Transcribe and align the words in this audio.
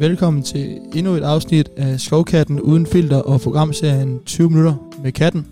Velkommen 0.00 0.42
til 0.42 0.78
endnu 0.94 1.12
et 1.12 1.22
afsnit 1.22 1.68
af 1.76 2.00
Skovkatten 2.00 2.60
uden 2.60 2.86
filter 2.86 3.16
og 3.16 3.40
programserien 3.40 4.18
20 4.26 4.48
minutter 4.50 4.74
med 5.02 5.12
katten. 5.12 5.46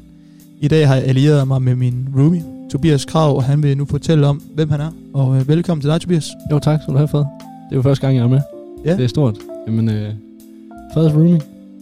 I 0.61 0.69
dag 0.69 0.89
har 0.89 0.95
jeg 0.95 1.05
allieret 1.05 1.49
mig 1.49 1.63
med 1.63 1.75
min 1.75 2.09
roomie, 2.17 2.45
Tobias 2.71 3.05
Krav, 3.05 3.37
og 3.37 3.45
han 3.45 3.63
vil 3.63 3.77
nu 3.77 3.85
fortælle 3.85 4.27
om, 4.27 4.43
hvem 4.55 4.71
han 4.71 4.81
er. 4.81 4.91
Og 5.15 5.37
øh, 5.37 5.49
velkommen 5.49 5.81
til 5.83 5.91
dig, 5.91 6.01
Tobias. 6.01 6.29
Jo, 6.51 6.59
tak 6.59 6.83
skal 6.83 6.93
du 6.93 6.99
have, 6.99 7.09
Fred. 7.09 7.21
Det 7.21 7.27
er 7.73 7.77
jo 7.77 7.83
første 7.83 8.07
gang, 8.07 8.17
jeg 8.17 8.23
er 8.25 8.29
med. 8.29 8.41
Ja. 8.85 8.97
Det 8.97 9.05
er 9.05 9.09
stort. 9.09 9.39
Jamen, 9.67 9.89
øh, 9.89 10.11
Freders 10.95 11.15
roomie, 11.15 11.41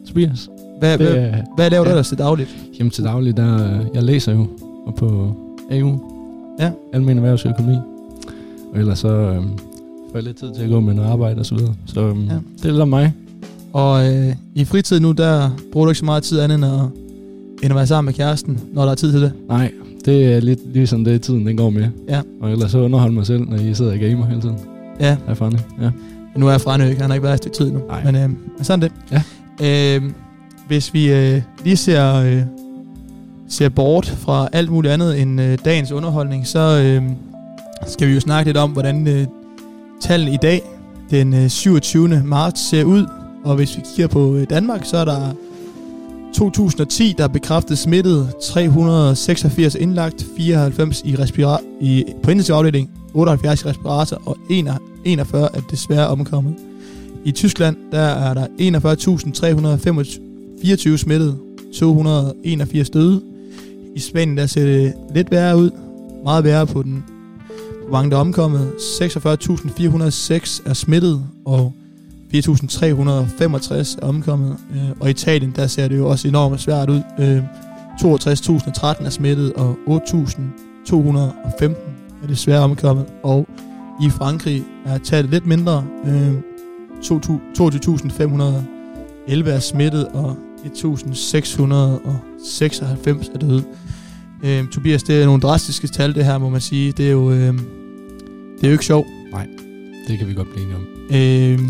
Tobias. 0.08 0.48
Hvad, 0.78 0.98
Det 0.98 1.06
hvad, 1.06 1.16
er, 1.16 1.42
hvad 1.56 1.70
laver 1.70 1.84
du 1.84 1.88
ja. 1.88 1.94
ellers 1.94 2.08
til 2.08 2.18
dagligt? 2.18 2.56
jamen 2.78 2.90
til 2.90 3.04
daglig, 3.04 3.36
der, 3.36 3.54
øh, 3.80 3.86
jeg 3.94 4.02
læser 4.02 4.32
jo 4.32 4.46
og 4.86 4.94
på 4.94 5.34
AU. 5.70 6.00
Ja. 6.60 6.70
Almen 6.92 7.16
erhvervsøkonomi. 7.16 7.76
Og 8.72 8.78
ellers 8.80 8.98
så 8.98 9.08
øh, 9.08 9.42
får 10.12 10.18
jeg 10.18 10.22
lidt 10.24 10.36
tid 10.36 10.54
til 10.54 10.62
at 10.62 10.70
gå 10.70 10.80
med 10.80 10.94
noget 10.94 11.08
arbejde 11.10 11.38
og 11.40 11.46
så 11.46 11.54
videre. 11.54 11.74
Så 11.86 12.00
øh, 12.00 12.16
Ja. 12.28 12.34
det 12.56 12.64
er 12.64 12.68
lidt 12.70 12.80
om 12.80 12.88
mig. 12.88 13.12
Og 13.72 14.14
øh, 14.14 14.34
i 14.54 14.64
fritid 14.64 15.00
nu, 15.00 15.12
der 15.12 15.50
bruger 15.72 15.84
du 15.86 15.90
ikke 15.90 15.98
så 15.98 16.04
meget 16.04 16.22
tid 16.22 16.40
andet 16.40 16.54
end 16.54 16.64
at, 16.64 16.72
end 17.62 17.70
at 17.72 17.74
være 17.74 17.86
sammen 17.86 18.06
med 18.06 18.14
kæresten, 18.14 18.60
når 18.72 18.82
der 18.84 18.90
er 18.90 18.94
tid 18.94 19.12
til 19.12 19.20
det. 19.22 19.32
Nej, 19.48 19.72
det 20.04 20.32
er 20.34 20.40
lidt 20.40 20.72
ligesom 20.72 21.04
det, 21.04 21.22
tiden 21.22 21.46
den 21.46 21.56
går 21.56 21.70
med. 21.70 21.88
Ja. 22.08 22.20
Og 22.40 22.50
ellers 22.52 22.70
så 22.70 22.78
underholder 22.78 23.14
mig 23.14 23.26
selv, 23.26 23.48
når 23.48 23.56
I 23.56 23.74
sidder 23.74 23.92
og 23.92 23.98
gamer 23.98 24.26
hele 24.26 24.40
tiden. 24.40 24.56
Ja, 25.00 25.16
Er 25.28 25.34
funny. 25.34 25.56
Ja. 25.82 25.90
nu 26.36 26.46
er 26.46 26.50
jeg 26.50 26.60
fra 26.60 26.84
ikke, 26.84 27.00
han 27.00 27.10
har 27.10 27.14
ikke 27.14 27.22
været 27.24 27.34
et 27.34 27.38
stykke 27.38 27.56
tid 27.56 27.70
nu. 27.72 27.80
Nej. 27.88 28.04
Men, 28.04 28.16
øh, 28.16 28.30
sådan 28.62 28.82
det. 28.82 28.92
Ja. 29.12 29.22
Øh, 29.96 30.02
hvis 30.68 30.94
vi 30.94 31.12
øh, 31.12 31.42
lige 31.64 31.76
ser, 31.76 32.14
øh, 32.14 32.42
ser 33.48 33.68
bort 33.68 34.06
fra 34.06 34.48
alt 34.52 34.70
muligt 34.70 34.92
andet 34.92 35.20
end 35.20 35.40
øh, 35.40 35.58
dagens 35.64 35.92
underholdning, 35.92 36.46
så 36.46 36.82
øh, 36.84 37.02
skal 37.86 38.08
vi 38.08 38.14
jo 38.14 38.20
snakke 38.20 38.48
lidt 38.48 38.56
om, 38.56 38.70
hvordan 38.70 39.06
øh, 39.08 39.26
tallene 40.02 40.34
i 40.34 40.36
dag, 40.36 40.62
den 41.10 41.34
øh, 41.34 41.48
27. 41.48 42.22
marts, 42.24 42.70
ser 42.70 42.84
ud. 42.84 43.06
Og 43.44 43.56
hvis 43.56 43.76
vi 43.76 43.82
kigger 43.94 44.06
på 44.06 44.34
øh, 44.34 44.50
Danmark, 44.50 44.84
så 44.84 44.96
er 44.96 45.04
der 45.04 45.34
2010, 46.34 47.14
der 47.18 47.24
er 47.24 47.28
bekræftet 47.28 47.78
smittet, 47.78 48.32
386 48.42 49.74
indlagt, 49.74 50.26
94 50.36 51.02
i 51.04 51.14
respira- 51.14 51.64
i, 51.80 52.04
på 52.22 52.30
intensiv 52.30 52.54
afdeling, 52.54 52.90
78 53.14 53.62
i 53.62 53.66
respirator 53.68 54.22
og 54.26 54.36
41 55.04 55.48
er 55.54 55.60
desværre 55.70 56.08
omkommet. 56.08 56.54
I 57.24 57.32
Tyskland, 57.32 57.76
der 57.92 57.98
er 58.00 58.34
der 58.34 58.46
41.324 60.92 60.96
smittet, 60.96 61.38
281 61.74 62.90
døde. 62.90 63.22
I 63.96 64.00
Spanien, 64.00 64.36
der 64.36 64.46
ser 64.46 64.64
det 64.64 64.92
lidt 65.14 65.30
værre 65.30 65.56
ud, 65.56 65.70
meget 66.24 66.44
værre 66.44 66.66
på 66.66 66.82
den 66.82 67.04
hvor 67.92 67.98
mange 67.98 68.10
der 68.10 68.16
er 68.16 68.20
omkommet. 68.20 68.72
46.406 68.78 70.62
er 70.66 70.72
smittet, 70.74 71.24
og 71.46 71.72
4.365 72.34 73.98
er 74.02 74.02
omkommet. 74.02 74.56
Øh, 74.74 74.90
Og 75.00 75.08
i 75.08 75.10
Italien, 75.10 75.52
der 75.56 75.66
ser 75.66 75.88
det 75.88 75.96
jo 75.96 76.08
også 76.08 76.28
enormt 76.28 76.60
svært 76.60 76.90
ud. 76.90 77.02
Øh, 77.18 77.42
62.013 78.00 79.06
er 79.06 79.10
smittet, 79.10 79.52
og 79.52 79.76
8.215 79.88 81.64
er 82.22 82.26
desværre 82.28 82.60
omkommet. 82.60 83.06
Og 83.22 83.48
i 84.02 84.10
Frankrig 84.10 84.64
er 84.84 84.98
tallet 84.98 85.30
lidt 85.30 85.46
mindre. 85.46 85.84
Øh, 86.06 86.32
22.511 87.04 89.48
er 89.50 89.58
smittet, 89.60 90.08
og 90.08 90.36
1.696 90.64 93.34
er 93.34 93.38
døde. 93.40 93.64
Øh, 94.44 94.68
Tobias, 94.68 95.02
det 95.02 95.22
er 95.22 95.26
nogle 95.26 95.42
drastiske 95.42 95.88
tal, 95.88 96.14
det 96.14 96.24
her, 96.24 96.38
må 96.38 96.48
man 96.48 96.60
sige. 96.60 96.92
Det 96.92 97.06
er 97.06 97.10
jo, 97.12 97.30
øh, 97.30 97.54
det 98.62 98.68
er 98.68 98.70
jo 98.70 98.74
ikke 98.74 98.84
sjovt. 98.84 99.06
Det 100.08 100.18
kan 100.18 100.28
vi 100.28 100.34
godt 100.34 100.48
blive 100.50 100.64
enige 100.64 100.76
om. 100.76 100.86
Øh, 101.14 101.60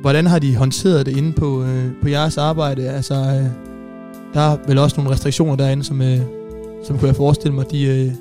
hvordan 0.00 0.26
har 0.26 0.38
de 0.38 0.56
håndteret 0.56 1.06
det 1.06 1.16
inde 1.16 1.32
på, 1.32 1.64
øh, 1.64 1.84
på 2.02 2.08
jeres 2.08 2.38
arbejde? 2.38 2.88
Altså, 2.88 3.14
øh, 3.14 3.46
der 4.34 4.40
er 4.40 4.56
vel 4.66 4.78
også 4.78 4.96
nogle 4.96 5.12
restriktioner 5.12 5.56
derinde, 5.56 5.84
som, 5.84 6.02
øh, 6.02 6.18
som 6.84 6.98
kunne 6.98 7.08
jeg 7.08 7.16
forestille 7.16 7.54
mig, 7.54 7.70
de, 7.70 7.84
øh, 7.84 8.12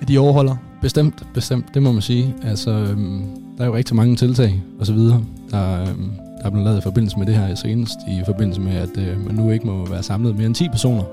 at 0.00 0.08
de 0.08 0.18
overholder. 0.18 0.56
Bestemt, 0.82 1.22
bestemt, 1.34 1.74
det 1.74 1.82
må 1.82 1.92
man 1.92 2.02
sige. 2.02 2.34
Altså, 2.42 2.70
øhm, 2.70 3.22
der 3.58 3.64
er 3.64 3.68
jo 3.68 3.74
rigtig 3.74 3.96
mange 3.96 4.16
tiltag 4.16 4.62
og 4.80 4.86
så 4.86 4.92
videre, 4.92 5.24
der, 5.50 5.80
øhm, 5.80 6.10
der 6.38 6.46
er 6.46 6.50
blevet 6.50 6.64
lavet 6.64 6.78
i 6.78 6.82
forbindelse 6.82 7.18
med 7.18 7.26
det 7.26 7.34
her 7.34 7.54
senest, 7.54 7.96
i 8.08 8.22
forbindelse 8.26 8.60
med, 8.60 8.76
at 8.76 8.98
øh, 8.98 9.26
man 9.26 9.34
nu 9.34 9.50
ikke 9.50 9.66
må 9.66 9.86
være 9.86 10.02
samlet 10.02 10.36
mere 10.36 10.46
end 10.46 10.54
10 10.54 10.68
personer 10.68 11.04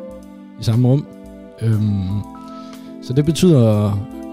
i 0.60 0.64
samme 0.64 0.88
rum. 0.88 1.06
Øhm, 1.62 2.22
så 3.04 3.14
det 3.14 3.26
betyder 3.26 3.92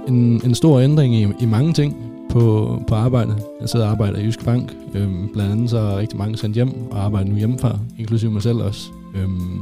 en, 0.09 0.41
en 0.45 0.55
stor 0.55 0.81
ændring 0.81 1.15
i, 1.15 1.27
i 1.41 1.47
mange 1.47 1.73
ting 1.73 1.97
på, 2.31 2.79
på 2.89 2.95
arbejdet. 2.95 3.37
Jeg 3.61 3.69
sidder 3.69 3.87
og 3.87 3.93
arbejder 3.93 4.19
i 4.19 4.25
Jysk 4.25 4.45
Bank. 4.45 4.77
Øhm, 4.95 5.29
blandt 5.33 5.53
andet 5.53 5.71
så 5.71 5.79
er 5.79 5.99
rigtig 5.99 6.19
mange 6.19 6.37
sendt 6.37 6.55
hjem 6.55 6.71
og 6.91 7.05
arbejder 7.05 7.31
nu 7.31 7.37
hjemmefra, 7.37 7.79
inklusive 7.99 8.31
mig 8.31 8.43
selv 8.43 8.59
også. 8.59 8.91
Øhm, 9.17 9.59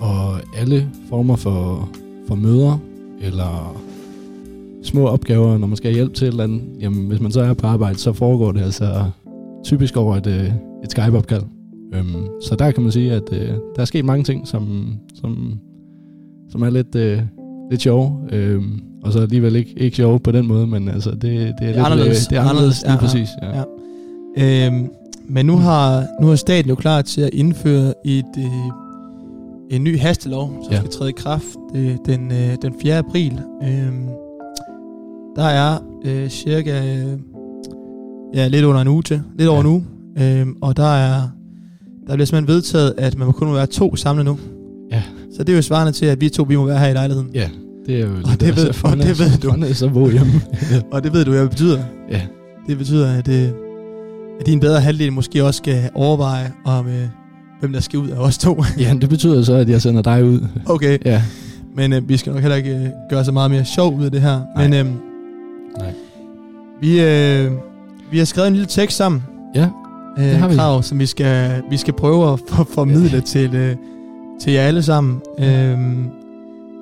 og 0.00 0.40
alle 0.56 0.88
former 1.08 1.36
for, 1.36 1.88
for 2.28 2.34
møder 2.34 2.78
eller 3.20 3.76
små 4.82 5.06
opgaver, 5.06 5.58
når 5.58 5.66
man 5.66 5.76
skal 5.76 5.90
have 5.90 5.94
hjælp 5.94 6.14
til 6.14 6.24
et 6.24 6.30
eller 6.30 6.44
andet, 6.44 6.62
jamen 6.80 7.06
hvis 7.06 7.20
man 7.20 7.32
så 7.32 7.40
er 7.40 7.54
på 7.54 7.66
arbejde, 7.66 7.98
så 7.98 8.12
foregår 8.12 8.52
det 8.52 8.60
altså 8.60 9.04
typisk 9.64 9.96
over 9.96 10.16
et, 10.16 10.26
øh, 10.26 10.52
et 10.84 10.90
Skype-opkald. 10.90 11.42
Øhm, 11.94 12.26
så 12.42 12.56
der 12.58 12.70
kan 12.70 12.82
man 12.82 12.92
sige, 12.92 13.12
at 13.12 13.32
øh, 13.32 13.48
der 13.48 13.80
er 13.80 13.84
sket 13.84 14.04
mange 14.04 14.24
ting, 14.24 14.46
som, 14.48 14.94
som, 15.14 15.58
som 16.50 16.62
er 16.62 16.70
lidt, 16.70 16.94
øh, 16.94 17.22
lidt 17.70 17.82
sjove, 17.82 18.18
øhm, 18.32 18.80
og 19.02 19.12
så 19.12 19.20
alligevel 19.20 19.56
ikke, 19.56 19.74
ikke 19.76 19.96
sjove 19.96 20.20
på 20.20 20.32
den 20.32 20.46
måde, 20.46 20.66
men 20.66 20.88
altså 20.88 21.10
det, 21.10 21.22
det 21.22 21.32
er, 21.60 21.66
lidt, 21.66 21.76
anderledes. 21.76 22.26
Øh, 22.26 22.30
det 22.30 22.38
er 22.38 22.42
anderledes, 22.48 22.82
lige 22.82 22.92
Ja, 22.92 22.98
præcis. 22.98 23.28
Ja. 23.42 23.62
Ja. 24.36 24.66
Øhm, 24.66 24.88
men 25.28 25.46
nu 25.46 25.56
har, 25.56 26.06
nu 26.20 26.30
er 26.30 26.36
staten 26.36 26.68
jo 26.68 26.74
klar 26.74 27.02
til 27.02 27.20
at 27.20 27.30
indføre 27.32 27.94
et, 28.04 28.24
øh, 28.38 28.44
en 29.76 29.84
ny 29.84 29.98
hastelov, 29.98 30.52
som 30.64 30.72
ja. 30.72 30.78
Skal 30.78 30.90
træde 30.90 31.10
i 31.10 31.14
kraft 31.16 31.56
øh, 31.74 31.96
den, 32.06 32.32
øh, 32.32 32.56
den 32.62 32.74
4. 32.82 32.98
april. 32.98 33.40
Øhm, 33.62 34.08
der 35.36 35.44
er 35.44 35.78
øh, 36.04 36.28
cirka 36.28 36.96
øh, 36.96 37.18
ja, 38.34 38.48
lidt 38.48 38.64
under 38.64 38.80
en 38.80 38.88
uge 38.88 39.02
til. 39.02 39.22
Lidt 39.38 39.48
over 39.48 39.58
Ja. 39.58 39.60
en 39.60 39.70
uge. 39.70 39.84
Øhm, 40.20 40.56
og 40.60 40.76
der 40.76 40.94
er 40.94 41.20
der 42.06 42.14
bliver 42.14 42.26
simpelthen 42.26 42.54
vedtaget, 42.54 42.94
at 42.98 43.18
man 43.18 43.26
må 43.26 43.32
kun 43.32 43.48
må 43.48 43.54
være 43.54 43.66
to 43.66 43.96
samlet 43.96 44.24
nu. 44.24 44.38
Så 45.38 45.44
det 45.44 45.52
er 45.52 45.56
jo 45.56 45.62
svarende 45.62 45.92
til, 45.92 46.06
at 46.06 46.20
vi 46.20 46.28
to 46.28 46.42
vi 46.42 46.56
må 46.56 46.64
være 46.66 46.78
her 46.78 46.88
i 46.88 46.92
lejligheden. 46.92 47.30
ja, 47.34 47.48
det 47.86 47.94
er 48.00 48.00
jo 48.00 48.12
Og 48.24 48.40
det 48.40 48.56
ved- 48.56 48.84
og 48.84 48.96
det 48.96 49.18
ved 49.18 49.38
du. 49.38 49.48
Er 49.48 49.72
så 49.74 49.88
bo 49.88 50.08
hjemme. 50.10 50.32
Og 50.92 51.04
det 51.04 51.12
ved 51.12 51.24
du, 51.24 51.30
hvad 51.30 51.40
det 51.42 51.50
betyder. 51.50 51.78
ja. 52.10 52.20
Det 52.66 52.78
betyder, 52.78 53.12
at, 53.18 53.28
øh, 53.28 53.48
at 54.40 54.46
din 54.46 54.60
bedre 54.60 54.80
halvdel 54.80 55.12
måske 55.12 55.44
også 55.44 55.58
skal 55.58 55.90
overveje, 55.94 56.52
om 56.64 56.86
øh, 56.88 57.02
hvem 57.60 57.72
der 57.72 57.80
skal 57.80 57.98
ud 57.98 58.08
af 58.08 58.16
os 58.18 58.38
to. 58.38 58.64
ja, 58.78 58.94
det 59.00 59.08
betyder 59.08 59.42
så, 59.42 59.54
at 59.54 59.68
jeg 59.68 59.82
sender 59.82 60.02
dig 60.02 60.24
ud. 60.24 60.40
okay, 60.66 60.98
Ja, 61.04 61.22
men 61.76 61.92
øh, 61.92 62.08
vi 62.08 62.16
skal 62.16 62.32
nok 62.32 62.40
heller 62.42 62.56
ikke 62.56 62.70
øh, 62.70 62.86
gøre 63.10 63.24
så 63.24 63.32
meget 63.32 63.50
mere 63.50 63.64
sjov 63.64 63.96
ud 63.98 64.04
af 64.04 64.10
det 64.10 64.20
her. 64.20 64.40
Nej. 64.56 64.68
Men 64.68 64.86
øh, 64.86 64.92
Nej. 65.78 65.92
vi, 66.80 67.00
øh, 67.00 67.52
vi 68.12 68.18
har 68.18 68.24
skrevet 68.24 68.48
en 68.48 68.54
lille 68.54 68.68
tekst 68.68 68.96
sammen, 68.96 69.22
ja, 69.54 69.68
øh, 70.18 70.24
Det 70.24 70.36
har 70.36 70.48
vi. 70.48 70.54
krav, 70.54 70.82
som 70.82 70.98
vi 70.98 71.06
skal, 71.06 71.62
vi 71.70 71.76
skal 71.76 71.94
prøve 71.94 72.32
at 72.32 72.38
for, 72.48 72.68
formidle 72.74 73.10
Ja. 73.16 73.20
til, 73.20 73.54
øh, 73.54 73.76
til 74.40 74.52
jer 74.52 74.62
alle 74.62 74.82
sammen. 74.82 75.20
Øh, 75.38 75.78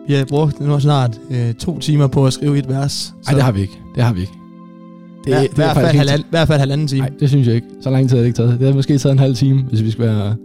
vi 0.09 0.15
har 0.15 0.25
brugt 0.25 0.61
nu 0.61 0.81
snart 0.81 1.21
øh, 1.31 1.55
to 1.55 1.79
timer 1.79 2.07
på 2.07 2.27
at 2.27 2.33
skrive 2.33 2.59
et 2.59 2.69
vers. 2.69 3.15
Nej, 3.27 3.35
det 3.35 3.43
har 3.43 3.53
vi 3.53 3.61
ikke. 3.61 3.79
Det 3.95 4.03
har 4.05 4.13
vi 4.13 4.21
ikke. 4.21 4.33
det, 5.25 5.35
er, 5.35 5.43
i 5.43 5.47
hvert 5.55 5.77
fald 5.77 5.97
halvand, 5.97 6.23
hvert 6.31 6.49
fald 6.49 6.59
halvanden 6.59 6.87
time. 6.89 7.01
Nej, 7.01 7.11
det 7.21 7.29
synes 7.29 7.47
jeg 7.47 7.55
ikke. 7.55 7.67
Så 7.81 7.91
lang 7.91 8.09
tid 8.09 8.17
har 8.17 8.23
det 8.23 8.27
ikke 8.27 8.37
taget. 8.37 8.59
Det 8.61 8.67
har 8.69 8.75
måske 8.75 8.99
taget 8.99 9.13
en 9.13 9.19
halv 9.19 9.35
time, 9.35 9.63
hvis 9.63 9.83
vi 9.83 9.91
skal 9.91 10.05
være... 10.05 10.37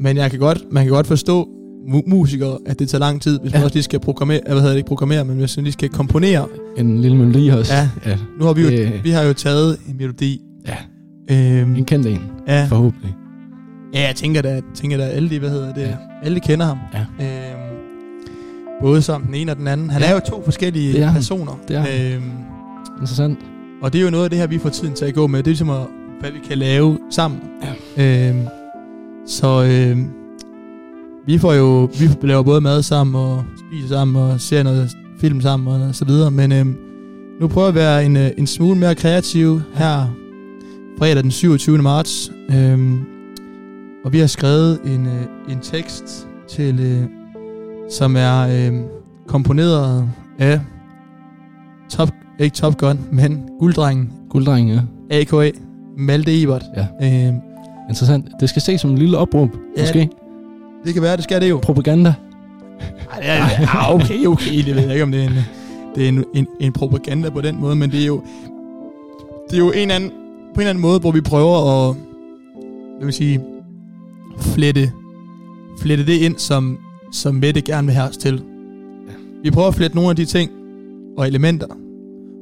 Men 0.00 0.16
jeg 0.16 0.30
kan 0.30 0.40
godt, 0.40 0.64
man 0.70 0.84
kan 0.84 0.92
godt 0.92 1.06
forstå 1.06 1.48
mu- 1.88 2.02
musikere, 2.10 2.58
at 2.66 2.78
det 2.78 2.88
tager 2.88 3.00
lang 3.00 3.22
tid, 3.22 3.38
hvis 3.40 3.52
ja. 3.52 3.58
man 3.58 3.64
også 3.64 3.74
lige 3.74 3.82
skal 3.82 4.00
programmere, 4.00 4.40
hvad 4.46 4.54
hedder 4.56 4.70
det 4.70 4.76
ikke 4.76 4.88
programmere, 4.88 5.24
men 5.24 5.36
hvis 5.38 5.56
man 5.56 5.64
lige 5.64 5.72
skal 5.72 5.88
komponere. 5.88 6.46
En 6.76 7.00
lille 7.00 7.16
melodi 7.16 7.48
også. 7.48 7.74
Ja. 7.74 7.88
ja. 8.06 8.16
Nu 8.40 8.44
har 8.44 8.52
vi 8.52 8.62
jo, 8.62 8.68
Det- 8.68 9.04
vi 9.04 9.10
har 9.10 9.22
jo 9.22 9.32
taget 9.32 9.76
en 9.88 9.96
melodi. 9.96 10.40
Ja. 10.68 10.76
Øhm, 11.60 11.76
En 11.76 11.84
kendt 11.84 12.06
en, 12.06 12.22
ja, 12.48 12.64
forhåbentlig. 12.64 13.14
Ja, 13.94 14.06
jeg 14.06 14.16
tænker 14.16 14.42
da, 14.42 14.60
tænker 14.74 14.96
da 14.96 15.02
alle 15.04 15.30
de, 15.30 15.38
hvad 15.38 15.50
hedder 15.50 15.74
det, 15.74 15.82
ja. 15.82 15.96
Alle 16.22 16.40
kender 16.40 16.66
ham. 16.66 16.78
Ja. 16.94 17.00
Øhm, 17.24 17.60
både 18.82 19.02
som 19.02 19.22
den 19.22 19.34
ene 19.34 19.52
og 19.52 19.56
den 19.56 19.66
anden. 19.68 19.90
Han 19.90 20.02
Ja. 20.02 20.08
er 20.10 20.14
jo 20.14 20.20
to 20.28 20.42
forskellige 20.44 20.92
Det 20.92 21.00
er 21.02 21.06
han. 21.06 21.14
personer. 21.14 21.58
Det 21.68 21.76
er 21.76 21.80
han. 21.80 22.12
øhm, 22.14 22.30
Interessant. 23.00 23.38
og 23.82 23.92
det 23.92 23.98
er 23.98 24.04
jo 24.04 24.10
noget 24.10 24.24
af 24.24 24.30
det 24.30 24.38
her, 24.38 24.46
vi 24.46 24.58
får 24.58 24.68
tiden 24.68 24.94
til 24.94 25.04
at 25.04 25.14
gå 25.14 25.26
med. 25.26 25.38
Det 25.38 25.44
er 25.46 25.50
ligesom, 25.50 25.70
at, 25.70 25.80
hvad 26.20 26.30
vi 26.30 26.38
kan 26.48 26.58
lave 26.58 26.98
sammen. 27.10 27.40
Ja. 27.96 28.28
Øhm, 28.28 28.42
så 29.26 29.62
øhm, 29.64 30.08
vi 31.26 31.38
får 31.38 31.52
jo, 31.52 31.88
vi 31.98 32.08
laver 32.28 32.42
både 32.42 32.60
mad 32.60 32.82
sammen 32.82 33.14
og 33.14 33.44
spiser 33.70 33.88
sammen 33.88 34.22
og 34.22 34.40
ser 34.40 34.62
noget 34.62 34.90
film 35.20 35.40
sammen 35.40 35.82
og 35.82 35.94
så 35.94 36.04
videre. 36.04 36.30
Men 36.30 36.52
øhm, 36.52 36.76
nu 37.40 37.48
prøver 37.48 37.70
vi 37.70 37.78
at 37.78 37.84
være 37.84 38.04
en, 38.06 38.16
øh, 38.16 38.30
en 38.38 38.46
smule 38.46 38.78
mere 38.78 38.94
kreativ 38.94 39.60
her 39.74 40.14
fredag 40.98 41.22
den 41.22 41.30
27. 41.30 41.78
marts. 41.78 42.32
Øhm, 42.50 42.98
og 44.06 44.12
vi 44.12 44.18
har 44.18 44.26
skrevet 44.26 44.80
en, 44.84 45.06
øh, 45.06 45.52
en 45.52 45.60
tekst 45.62 46.28
til, 46.48 46.80
øh, 46.80 47.02
som 47.90 48.16
er 48.16 48.40
øh, 48.48 48.80
komponeret 49.26 50.08
af 50.38 50.60
Top, 51.90 52.10
ikke 52.40 52.54
Top 52.56 52.76
Gun, 52.78 52.98
men 53.12 53.48
Gulddrengen, 53.58 54.12
Gulddreng, 54.30 54.70
ja. 54.70 54.80
A.K.A. 55.10 55.50
Malte 55.96 56.42
Ebert. 56.42 56.64
Ja. 56.76 56.86
Øh, 57.02 57.34
Interessant. 57.88 58.26
Det 58.40 58.48
skal 58.48 58.62
ses 58.62 58.80
som 58.80 58.90
en 58.90 58.98
lille 58.98 59.18
opråb, 59.18 59.48
Ja. 59.76 59.82
måske. 59.82 60.08
det 60.84 60.94
kan 60.94 61.02
være, 61.02 61.16
det 61.16 61.24
skal 61.24 61.40
det 61.40 61.50
jo. 61.50 61.58
Propaganda. 61.62 62.14
Ej, 63.12 63.18
det 63.20 63.28
er, 63.28 63.76
ah, 63.76 63.94
okay, 63.94 64.26
okay. 64.26 64.56
Det 64.66 64.74
ved 64.76 64.82
jeg 64.82 64.92
ikke, 64.92 65.02
om 65.02 65.12
det 65.12 65.20
er 65.24 65.26
en, 65.26 65.34
det 65.94 66.04
er 66.04 66.08
en, 66.08 66.24
en, 66.34 66.46
en 66.60 66.72
propaganda 66.72 67.30
på 67.30 67.40
den 67.40 67.60
måde, 67.60 67.76
men 67.76 67.90
det 67.90 68.02
er 68.02 68.06
jo, 68.06 68.22
det 69.50 69.54
er 69.56 69.58
jo 69.58 69.72
en 69.72 69.90
anden, 69.90 70.10
på 70.10 70.14
en 70.54 70.60
eller 70.60 70.70
anden 70.70 70.82
måde, 70.82 71.00
hvor 71.00 71.10
vi 71.10 71.20
prøver 71.20 71.88
at, 71.90 71.96
vil 73.04 73.12
sige, 73.12 73.40
flette, 74.40 74.92
flette 75.80 76.06
det 76.06 76.12
ind, 76.12 76.34
som, 76.38 76.78
som 77.12 77.34
Mette 77.34 77.60
gerne 77.60 77.86
vil 77.86 77.94
have 77.94 78.08
os 78.08 78.16
til. 78.16 78.42
Vi 79.42 79.50
prøver 79.50 79.68
at 79.68 79.74
flette 79.74 79.96
nogle 79.96 80.10
af 80.10 80.16
de 80.16 80.24
ting 80.24 80.50
og 81.18 81.26
elementer 81.28 81.66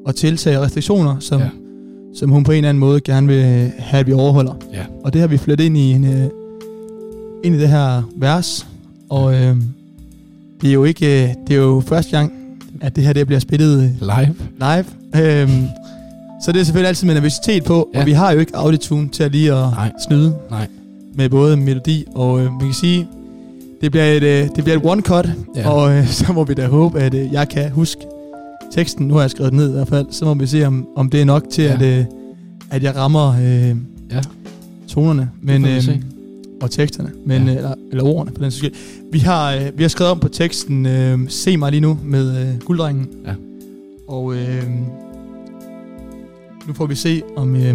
og 0.06 0.14
tiltag 0.14 0.58
og 0.58 0.64
restriktioner, 0.64 1.16
som, 1.20 1.38
Ja. 1.40 1.44
ja. 1.44 1.50
som 2.14 2.30
hun 2.30 2.44
på 2.44 2.52
en 2.52 2.56
eller 2.56 2.68
anden 2.68 2.80
måde 2.80 3.00
gerne 3.00 3.26
vil 3.26 3.42
have, 3.78 4.00
at 4.00 4.06
vi 4.06 4.12
overholder. 4.12 4.54
Ja. 4.72 4.84
Og 5.04 5.12
det 5.12 5.20
har 5.20 5.28
vi 5.28 5.36
flettet 5.36 5.64
ind 5.64 5.76
i, 5.76 5.92
en, 5.92 6.04
øh, 6.04 6.24
ind 7.44 7.54
i 7.54 7.58
det 7.58 7.68
her 7.68 8.02
vers. 8.16 8.66
Og 9.10 9.34
øh, 9.34 9.56
det 10.60 10.68
er 10.68 10.72
jo 10.74 10.84
ikke 10.84 11.22
øh, 11.24 11.28
det 11.46 11.56
er 11.56 11.60
jo 11.60 11.82
første 11.86 12.16
gang, 12.16 12.32
at 12.80 12.96
det 12.96 13.04
her 13.04 13.12
det 13.12 13.26
bliver 13.26 13.40
spillet 13.40 13.82
øh, 13.82 13.90
Live. 14.00 14.34
live. 14.58 14.84
Øhm, 15.42 15.66
så 16.44 16.52
det 16.52 16.60
er 16.60 16.64
selvfølgelig 16.64 16.88
altid 16.88 17.06
med 17.06 17.14
nervøsitet 17.14 17.64
på, 17.64 17.88
ja. 17.94 17.98
Ja. 17.98 18.02
og 18.02 18.06
vi 18.06 18.12
har 18.12 18.32
jo 18.32 18.38
ikke 18.40 18.56
Auditune 18.56 19.08
til 19.08 19.22
at 19.22 19.32
lige 19.32 19.52
at 19.52 19.70
Nej. 19.70 19.92
snyde 20.08 20.34
Nej. 20.50 20.66
Med 21.14 21.28
både 21.28 21.56
melodi 21.56 22.04
og 22.14 22.40
øh, 22.40 22.46
vi 22.60 22.64
kan 22.64 22.74
sige, 22.74 23.08
det 23.80 23.90
bliver 23.90 24.04
et, 24.12 24.22
øh, 24.22 24.48
det 24.56 24.64
bliver 24.64 24.76
et 24.78 24.84
one 24.84 25.02
cut, 25.02 25.28
Ja. 25.56 25.70
og 25.70 25.92
øh, 25.92 26.06
så 26.20 26.32
må 26.32 26.44
vi 26.44 26.54
da 26.54 26.66
håbe, 26.66 27.00
at 27.00 27.14
øh, 27.14 27.32
jeg 27.32 27.48
kan 27.48 27.70
huske 27.70 28.00
teksten. 28.72 29.08
Nu 29.08 29.14
har 29.14 29.20
jeg 29.20 29.30
skrevet 29.30 29.52
den 29.52 29.58
ned 29.60 29.68
i 29.68 29.72
hvert 29.72 29.88
fald. 29.88 30.06
Så 30.10 30.24
må 30.24 30.34
vi 30.34 30.46
se, 30.46 30.64
om, 30.66 30.88
om 30.96 31.10
det 31.10 31.20
er 31.20 31.24
nok 31.24 31.44
til, 31.50 31.64
Ja. 31.64 31.74
at, 31.74 31.82
øh, 31.82 32.04
at 32.70 32.82
jeg 32.82 32.96
rammer 32.96 33.28
øh, 33.40 33.76
Ja. 34.10 34.20
tonerne 34.88 35.30
men, 35.42 35.64
øh, 35.64 35.82
og 36.62 36.70
teksterne, 36.70 37.10
men, 37.26 37.46
Ja. 37.48 37.54
eller, 37.56 37.74
eller 37.90 38.04
ordene 38.04 38.30
på 38.32 38.42
den 38.44 38.50
skyld. 38.50 38.72
Vi 39.12 39.18
har, 39.18 39.54
øh, 39.54 39.62
vi 39.76 39.82
har 39.82 39.88
skrevet 39.88 40.10
om 40.12 40.18
på 40.20 40.28
teksten 40.28 40.86
øh, 40.86 41.18
Se 41.28 41.56
mig 41.56 41.70
lige 41.70 41.80
nu 41.80 41.98
med 42.04 42.40
øh, 42.40 42.58
gulddrengen. 42.64 43.08
Ja. 43.26 43.32
Og 44.08 44.34
øh, 44.34 44.62
nu 46.66 46.74
får 46.74 46.86
vi 46.86 46.94
se, 46.94 47.22
om, 47.36 47.56
øh, 47.56 47.74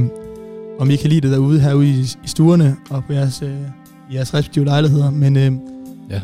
om 0.79 0.89
I 0.89 0.95
kan 0.95 1.09
lide 1.09 1.21
det 1.21 1.31
derude 1.31 1.59
herude 1.59 1.87
i, 1.87 1.99
i 1.99 2.27
stuerne 2.27 2.75
og 2.89 3.03
på 3.07 3.13
jeres, 3.13 3.41
øh, 3.41 3.49
jeres 4.13 4.33
respektive 4.33 4.65
lejligheder. 4.65 5.09
Men 5.09 5.37
øh, 5.37 5.51
Ja. 6.09 6.21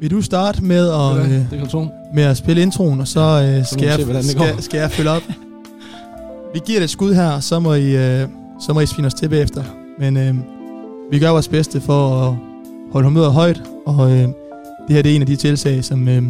vil 0.00 0.10
du 0.10 0.22
starte 0.22 0.64
med 0.64 0.88
at, 0.88 1.16
øh, 1.16 1.30
Det 1.50 1.88
med 2.14 2.22
at 2.22 2.36
spille 2.36 2.62
introen, 2.62 3.00
og 3.00 3.08
så, 3.08 3.20
øh, 3.20 3.64
Så 3.64 3.70
skal, 3.74 3.86
jeg, 3.86 4.22
se, 4.22 4.30
skal, 4.30 4.62
skal 4.62 4.78
jeg 4.80 4.90
følge 4.90 5.10
op. 5.10 5.22
Vi 6.54 6.60
giver 6.66 6.78
det 6.78 6.84
et 6.84 6.90
skud 6.90 7.14
her, 7.14 7.30
og 7.30 7.42
så 7.42 7.58
må 7.60 7.74
I, 7.74 7.96
øh, 7.96 8.28
så 8.66 8.72
må 8.72 8.80
I 8.80 8.86
svine 8.86 9.06
os 9.06 9.14
til 9.14 9.28
bagefter. 9.28 9.62
Men 9.98 10.16
øh, 10.16 10.34
vi 11.10 11.18
gør 11.18 11.30
vores 11.30 11.48
bedste 11.48 11.80
for 11.80 12.22
at 12.28 12.34
holde 12.92 13.08
humøret 13.08 13.32
højt, 13.32 13.62
og 13.86 14.10
øh, 14.10 14.18
det 14.18 14.96
her 14.96 15.02
det 15.02 15.12
er 15.12 15.16
en 15.16 15.20
af 15.22 15.26
de 15.26 15.36
tiltag, 15.36 15.84
som, 15.84 16.08
øh, 16.08 16.22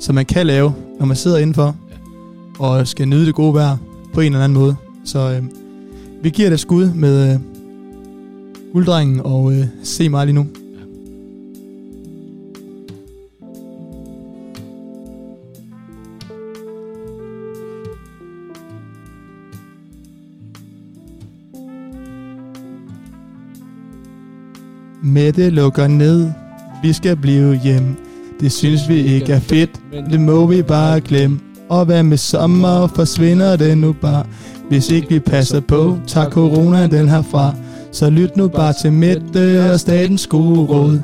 som 0.00 0.14
man 0.14 0.26
kan 0.26 0.46
lave, 0.46 0.72
når 0.98 1.06
man 1.06 1.16
sidder 1.16 1.38
indenfor, 1.38 1.76
og 2.58 2.88
skal 2.88 3.08
nyde 3.08 3.26
det 3.26 3.34
gode 3.34 3.54
vejr 3.54 3.76
på 4.14 4.20
en 4.20 4.32
eller 4.32 4.44
anden 4.44 4.58
måde. 4.58 4.76
Så 5.04 5.18
øh, 5.18 5.42
vi 6.22 6.30
giver 6.30 6.50
det 6.50 6.60
skud 6.60 6.90
med 6.94 7.32
øh, 7.32 7.40
gulddrengen, 8.72 9.20
og 9.24 9.52
øh, 9.52 9.64
se 9.82 10.08
mig 10.08 10.26
lige 10.26 10.34
nu. 10.34 10.46
Mette 25.02 25.50
lukker 25.50 25.86
ned. 25.86 26.30
Vi 26.82 26.92
skal 26.92 27.16
blive 27.16 27.60
hjem. 27.62 27.96
Det 28.40 28.52
synes 28.52 28.88
vi 28.88 29.00
ikke 29.00 29.32
er 29.32 29.40
fedt. 29.40 29.70
Det 30.10 30.20
må 30.20 30.46
vi 30.46 30.62
bare 30.62 31.00
glemme. 31.00 31.40
Og 31.68 31.84
hvad 31.84 32.02
med 32.02 32.16
sommer 32.16 32.86
forsvinder 32.86 33.56
det 33.56 33.78
nu 33.78 33.92
bare. 33.92 34.24
Hvis 34.68 34.90
ikke 34.90 35.08
vi 35.08 35.18
passer 35.18 35.60
på, 35.60 35.98
tager 36.06 36.30
corona 36.30 36.86
den 36.86 37.08
herfra. 37.08 37.54
Så 37.92 38.10
lyt 38.10 38.36
nu 38.36 38.48
bare 38.48 38.72
til 38.82 38.92
Mette 38.92 39.72
og 39.72 39.80
statens 39.80 40.26
gode 40.26 40.60
råd. 40.60 41.00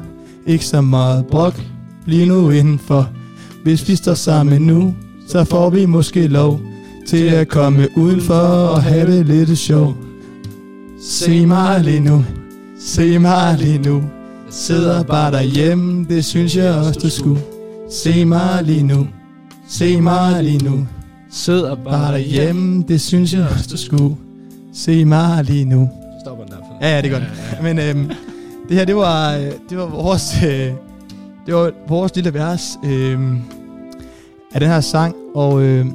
Ikke 0.47 0.67
så 0.67 0.81
meget 0.81 1.27
brok, 1.27 1.61
bliv 2.05 2.27
nu 2.27 2.51
indenfor. 2.51 3.09
Hvis 3.65 3.89
vi 3.89 3.97
står 3.97 4.15
sammen 4.15 4.63
nu, 4.63 4.95
så 5.29 5.45
får 5.45 5.71
vi 5.71 5.87
måske 5.87 6.27
lov 6.27 6.61
til 7.07 7.25
at 7.25 7.49
komme 7.49 7.89
udenfor 7.97 8.35
og 8.75 8.83
have 8.83 9.17
det 9.17 9.27
lidt 9.27 9.59
sjov. 9.59 9.95
Se 11.03 11.47
mig 11.47 11.81
lige 11.85 12.01
nu, 12.01 12.25
se 12.81 13.19
mig 13.19 13.59
lige 13.59 13.79
nu. 13.79 13.95
Jeg 13.95 14.53
sidder 14.53 15.03
bare 15.03 15.33
derhjemme, 15.33 16.07
det 16.09 16.25
synes 16.25 16.57
jeg 16.57 16.75
også 16.75 17.01
du 17.03 17.11
skulle. 17.11 17.41
Se 17.91 18.25
mig 18.25 18.63
lige 18.63 18.83
nu, 18.83 19.07
se 19.69 20.01
mig 20.01 20.45
lige 20.45 20.65
nu. 20.65 20.87
Sidder 21.35 21.75
Bare 21.75 22.13
derhjemme, 22.13 22.85
det 22.89 23.01
synes 23.01 23.35
jeg 23.35 23.47
også 23.53 23.69
du 23.73 23.77
skulle. 23.77 24.17
Se 24.75 25.05
mig 25.05 25.45
lige 25.45 25.65
nu. 25.65 25.89
Stopper 26.25 26.45
den 26.45 26.53
der. 26.53 26.59
for- 26.59 26.79
Ja, 26.87 26.95
ja, 26.97 27.03
det 27.03 27.13
er 27.13 27.19
godt. 27.19 27.63
Men 27.63 27.79
øhm, 27.79 28.11
det 28.69 28.77
her, 28.77 28.85
det 28.85 28.97
var, 28.97 29.35
øh, 29.37 29.43
det 29.71 29.79
var 29.79 29.87
vores, 29.87 30.23
øh, 30.47 30.71
det 31.47 31.55
var 31.55 31.71
vores 31.89 32.15
lille 32.15 32.35
vers 32.35 32.63
øh, 32.85 33.19
af 34.55 34.61
den 34.61 34.69
her 34.69 34.81
sang, 34.81 35.15
og 35.35 35.63
øh, 35.63 35.87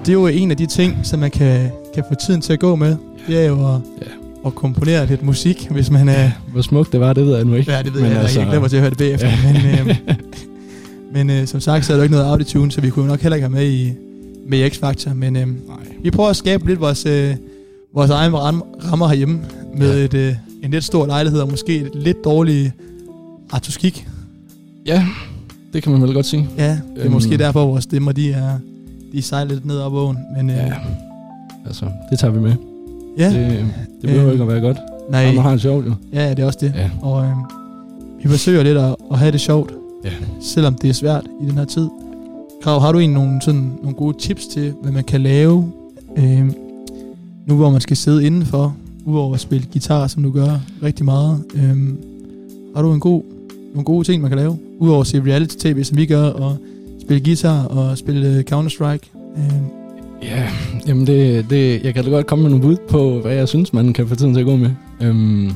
det 0.00 0.08
er 0.08 0.12
jo 0.12 0.26
en 0.26 0.50
af 0.50 0.56
de 0.56 0.66
ting, 0.66 0.96
som 1.02 1.18
man 1.20 1.30
kan, 1.30 1.70
kan 1.94 2.04
få 2.08 2.14
tiden 2.26 2.40
til 2.40 2.52
at 2.52 2.58
gå 2.60 2.76
med. 2.76 2.96
Det 3.26 3.38
er 3.44 3.46
jo 3.48 3.74
at, 3.74 3.80
Ja. 4.02 4.06
at 4.46 4.54
komponere 4.54 5.06
lidt 5.06 5.22
musik, 5.22 5.68
hvis 5.70 5.90
man 5.90 6.08
er... 6.08 6.30
Hvor 6.52 6.62
smukt 6.62 6.92
det 6.92 7.00
var, 7.00 7.12
det 7.12 7.26
ved 7.26 7.36
jeg 7.36 7.44
nu 7.44 7.54
ikke. 7.54 7.72
Ja, 7.72 7.82
det 7.82 7.94
ved 7.94 8.00
Men 8.02 8.10
jeg, 8.10 8.20
altså, 8.20 8.40
jeg 8.40 8.60
mig 8.60 8.70
til 8.70 8.76
at 8.76 8.80
høre 8.82 8.90
det 8.90 8.98
bagefter. 8.98 9.28
Ja. 9.28 9.52
Men, 9.52 9.88
øh, 9.88 9.96
men 11.12 11.30
øh, 11.30 11.46
som 11.46 11.60
sagt, 11.60 11.84
så 11.84 11.92
er 11.92 11.96
der 11.96 12.02
jo 12.02 12.02
ikke 12.02 12.14
noget 12.16 12.30
autotune, 12.30 12.72
så 12.72 12.80
vi 12.80 12.90
kunne 12.90 13.04
jo 13.04 13.10
nok 13.10 13.20
heller 13.20 13.36
ikke 13.36 13.48
have 13.48 13.54
med 13.54 13.66
i, 13.70 13.92
med 14.48 14.70
X-Factor. 14.70 15.14
Men 15.14 15.36
øh, 15.36 15.46
vi 16.02 16.10
prøver 16.10 16.28
at 16.30 16.36
skabe 16.36 16.66
lidt 16.66 16.80
vores, 16.80 17.06
øh, 17.06 17.34
vores 17.94 18.10
egen 18.10 18.32
ram- 18.34 18.62
rammer 18.92 19.08
herhjemme 19.08 19.40
med 19.76 19.98
Ja. 19.98 20.04
et, 20.04 20.14
øh, 20.14 20.34
en 20.62 20.70
lidt 20.70 20.84
stor 20.84 21.06
lejlighed 21.06 21.40
og 21.40 21.50
måske 21.50 21.76
et 21.80 21.90
lidt 21.94 22.24
dårlig 22.24 22.72
artoskik. 23.50 24.08
Ja, 24.86 25.06
det 25.72 25.82
kan 25.82 25.92
man 25.92 26.02
vel 26.02 26.14
godt 26.14 26.26
sige. 26.26 26.48
Ja, 26.58 26.70
det 26.70 26.80
er 26.96 27.04
Øhm. 27.04 27.12
måske 27.12 27.38
derfor, 27.38 27.66
vores 27.66 27.84
stemmer 27.84 28.12
de 28.12 28.32
er, 28.32 28.58
de 29.12 29.22
sejler 29.22 29.52
lidt 29.54 29.66
ned 29.66 29.78
op 29.78 29.94
ad 29.94 29.98
åen. 29.98 30.18
Men 30.36 30.50
øh, 30.50 30.56
Ja. 30.56 30.72
Altså, 31.66 31.84
det 32.10 32.18
tager 32.18 32.32
vi 32.32 32.40
med. 32.40 32.52
ja, 33.18 33.26
Det, 33.30 33.34
det 33.58 33.66
behøver 34.02 34.22
Øhm, 34.24 34.32
ikke 34.32 34.42
at 34.42 34.48
være 34.48 34.60
godt. 34.60 34.76
nej, 35.10 35.24
Andre 35.24 35.42
har 35.42 35.50
det 35.50 35.60
sjovt 35.60 35.86
jo. 35.86 35.94
ja, 36.12 36.30
det 36.30 36.38
er 36.38 36.46
også 36.46 36.58
det. 36.60 36.72
Ja. 36.76 36.90
Og 37.02 37.24
øh, 37.24 37.30
vi 38.22 38.28
forsøger 38.28 38.62
lidt 38.62 38.78
at, 38.78 38.96
at 39.10 39.18
have 39.18 39.32
det 39.32 39.40
sjovt, 39.40 39.72
Ja. 40.04 40.10
selvom 40.40 40.74
det 40.74 40.90
er 40.90 40.94
svært 40.94 41.26
i 41.42 41.44
den 41.44 41.58
her 41.58 41.64
tid. 41.64 41.88
Krav, 42.62 42.80
har 42.80 42.92
du 42.92 42.98
egentlig 42.98 43.22
nogle, 43.24 43.42
sådan, 43.42 43.72
nogle 43.82 43.96
gode 43.96 44.16
tips 44.18 44.46
til, 44.46 44.74
hvad 44.82 44.92
man 44.92 45.04
kan 45.04 45.20
lave, 45.20 45.72
øh, 46.18 46.50
nu 47.46 47.56
hvor 47.56 47.70
man 47.70 47.80
skal 47.80 47.96
sidde 47.96 48.26
indenfor, 48.26 48.76
udover 49.04 49.34
at 49.34 49.40
spille 49.40 49.66
guitar, 49.72 50.06
som 50.06 50.22
du 50.22 50.30
gør 50.30 50.60
rigtig 50.82 51.04
meget? 51.04 51.44
Øh, 51.54 51.94
har 52.74 52.82
du 52.82 52.92
en 52.92 53.00
god, 53.00 53.22
nogle 53.72 53.84
gode 53.84 54.04
ting, 54.04 54.22
man 54.22 54.30
kan 54.30 54.38
lave, 54.38 54.58
udover 54.78 55.00
at 55.00 55.06
se 55.06 55.22
reality-tv, 55.22 55.84
som 55.84 55.96
vi 55.96 56.06
gør, 56.06 56.22
og 56.24 56.56
spille 57.00 57.24
guitar 57.24 57.64
og 57.64 57.98
spille 57.98 58.28
øh, 58.28 58.44
Counter-Strike? 58.52 59.16
Øh, 59.36 59.52
Ja, 60.22 60.48
jamen 60.86 61.06
det, 61.06 61.50
det, 61.50 61.84
jeg 61.84 61.94
kan 61.94 62.04
da 62.04 62.10
godt 62.10 62.26
komme 62.26 62.42
med 62.42 62.50
nogle 62.50 62.62
bud 62.64 62.76
på, 62.88 63.20
hvad 63.20 63.34
jeg 63.34 63.48
synes, 63.48 63.72
man 63.72 63.92
kan 63.92 64.08
få 64.08 64.14
tiden 64.14 64.32
til 64.34 64.40
at 64.40 64.46
gå 64.46 64.56
med. 64.56 64.70
Øhm, 65.02 65.50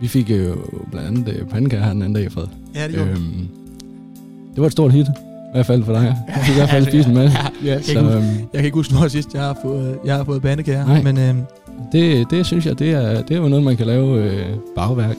vi 0.00 0.08
fik 0.08 0.30
jo 0.30 0.54
blandt 0.90 1.08
andet 1.08 1.28
øh, 1.28 1.46
pandekager 1.48 1.84
her 1.84 1.92
den 1.92 2.02
anden 2.02 2.14
dag, 2.22 2.32
Fred. 2.32 2.46
ja, 2.74 2.88
det 2.88 2.96
jo. 2.96 3.00
Øhm, 3.02 3.48
det 4.54 4.60
var 4.60 4.66
et 4.66 4.72
stort 4.72 4.92
hit, 4.92 5.06
hvert 5.54 5.66
fald 5.66 5.84
for 5.84 5.92
dig. 5.92 6.16
Jeg 6.36 6.42
fik 6.44 6.54
i 6.54 6.58
hvert 6.58 6.70
fald 6.70 6.86
spist 6.86 7.08
en 7.08 7.14
masse. 7.14 7.38
Ja, 7.64 7.68
jeg, 7.70 7.74
kan 7.76 7.84
Så 7.84 7.90
ikke 7.90 8.02
huske, 8.02 8.16
øhm, 8.16 8.26
jeg 8.26 8.46
kan 8.54 8.64
ikke 8.64 8.74
huske, 8.74 8.94
når 8.94 9.08
sidst 9.08 9.34
jeg 9.34 9.42
har 9.42 9.56
fået, 9.62 9.98
jeg 10.04 10.14
har 10.16 10.24
fået 10.24 10.42
bandekager, 10.42 10.86
Nej. 10.86 11.02
men 11.02 11.18
øh, 11.18 11.34
det, 11.92 12.30
det 12.30 12.46
synes 12.46 12.66
jeg, 12.66 12.78
det 12.78 12.90
er, 12.90 13.22
det 13.22 13.36
er 13.36 13.40
jo 13.40 13.48
noget, 13.48 13.64
man 13.64 13.76
kan 13.76 13.86
lave 13.86 14.22
øh, 14.22 14.46
bagværk. 14.76 15.16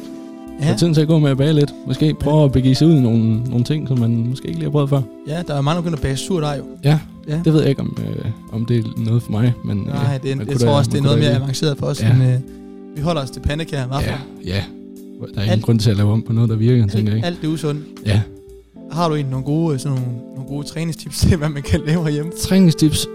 Ja. 0.60 0.65
ja, 0.65 0.74
Få 0.74 0.77
tiden 0.77 0.94
til 0.94 1.01
at 1.01 1.08
gå 1.08 1.20
med 1.20 1.32
at 1.32 1.38
bage 1.38 1.54
lidt. 1.54 1.74
Måske 1.88 2.13
prøve 2.20 2.44
at 2.44 2.51
begive 2.51 2.75
sig 2.75 2.88
ud 2.88 2.94
i 2.94 3.00
nogle, 3.00 3.44
nogle 3.44 3.63
ting, 3.63 3.88
som 3.88 4.00
man 4.00 4.27
måske 4.30 4.48
ikke 4.48 4.60
lige 4.60 4.65
har 4.65 4.72
prøvet 4.72 4.89
før. 4.89 5.01
ja, 5.27 5.42
der 5.48 5.56
er 5.56 5.62
mange, 5.62 5.75
der 5.75 5.82
begynder 5.82 5.98
at 5.98 6.01
bage 6.01 6.18
surdej 6.18 6.56
jo. 6.58 6.63
Ja, 6.84 7.00
Ja. 7.27 7.39
det 7.46 7.54
ved 7.54 7.60
jeg 7.62 7.70
ikke, 7.70 7.82
om, 7.82 7.98
øh, 8.10 8.25
om 8.54 8.65
det 8.65 8.77
er 8.77 8.84
noget 8.98 9.24
for 9.24 9.32
mig. 9.32 9.54
Men, 9.65 9.77
Nej, 9.77 9.96
øh, 10.15 10.24
det 10.24 10.32
er, 10.32 10.36
jeg 10.50 10.60
tror 10.60 10.68
da- 10.68 10.74
også, 10.77 10.92
det 10.92 10.98
er 11.00 11.04
noget 11.04 11.20
mere 11.20 11.36
avanceret 11.36 11.77
for 11.77 11.86
os, 11.86 12.01
Ja. 12.01 12.08
ja. 12.08 12.13
end 12.13 12.24
øh, 12.24 12.39
vi 12.98 13.01
holder 13.01 13.22
os 13.22 13.30
til 13.30 13.39
pandekager 13.39 13.88
vafler. 13.88 14.13
Ja, 14.46 14.50
ja. 14.56 14.56
Der 14.56 15.25
er 15.36 15.42
ingen 15.42 15.50
Alt- 15.51 15.63
grund 15.63 15.80
til 15.80 15.89
at 15.92 15.98
lave 15.98 16.12
om 16.12 16.22
på 16.27 16.34
noget, 16.34 16.50
der 16.50 16.56
virker, 16.56 16.88
tænker 16.88 16.98
jeg 16.98 17.08
Alt, 17.08 17.15
ikke. 17.15 17.25
alt 17.27 17.42
det 17.42 17.48
usundt. 17.48 17.82
Ja. 18.06 18.22
Har 18.96 19.08
du 19.10 19.16
egentlig 19.16 19.32
nogle 19.32 19.46
gode, 19.46 19.80
sådan 19.80 19.98
nogle, 19.98 20.12
nogle 20.36 20.50
gode 20.50 20.68
træningstips 20.68 21.18
til, 21.20 21.38
hvad 21.38 21.50
man 21.50 21.62
kan 21.64 21.80
lave 21.88 22.04
herhjemme? 22.04 22.32
Træningstips. 22.42 23.08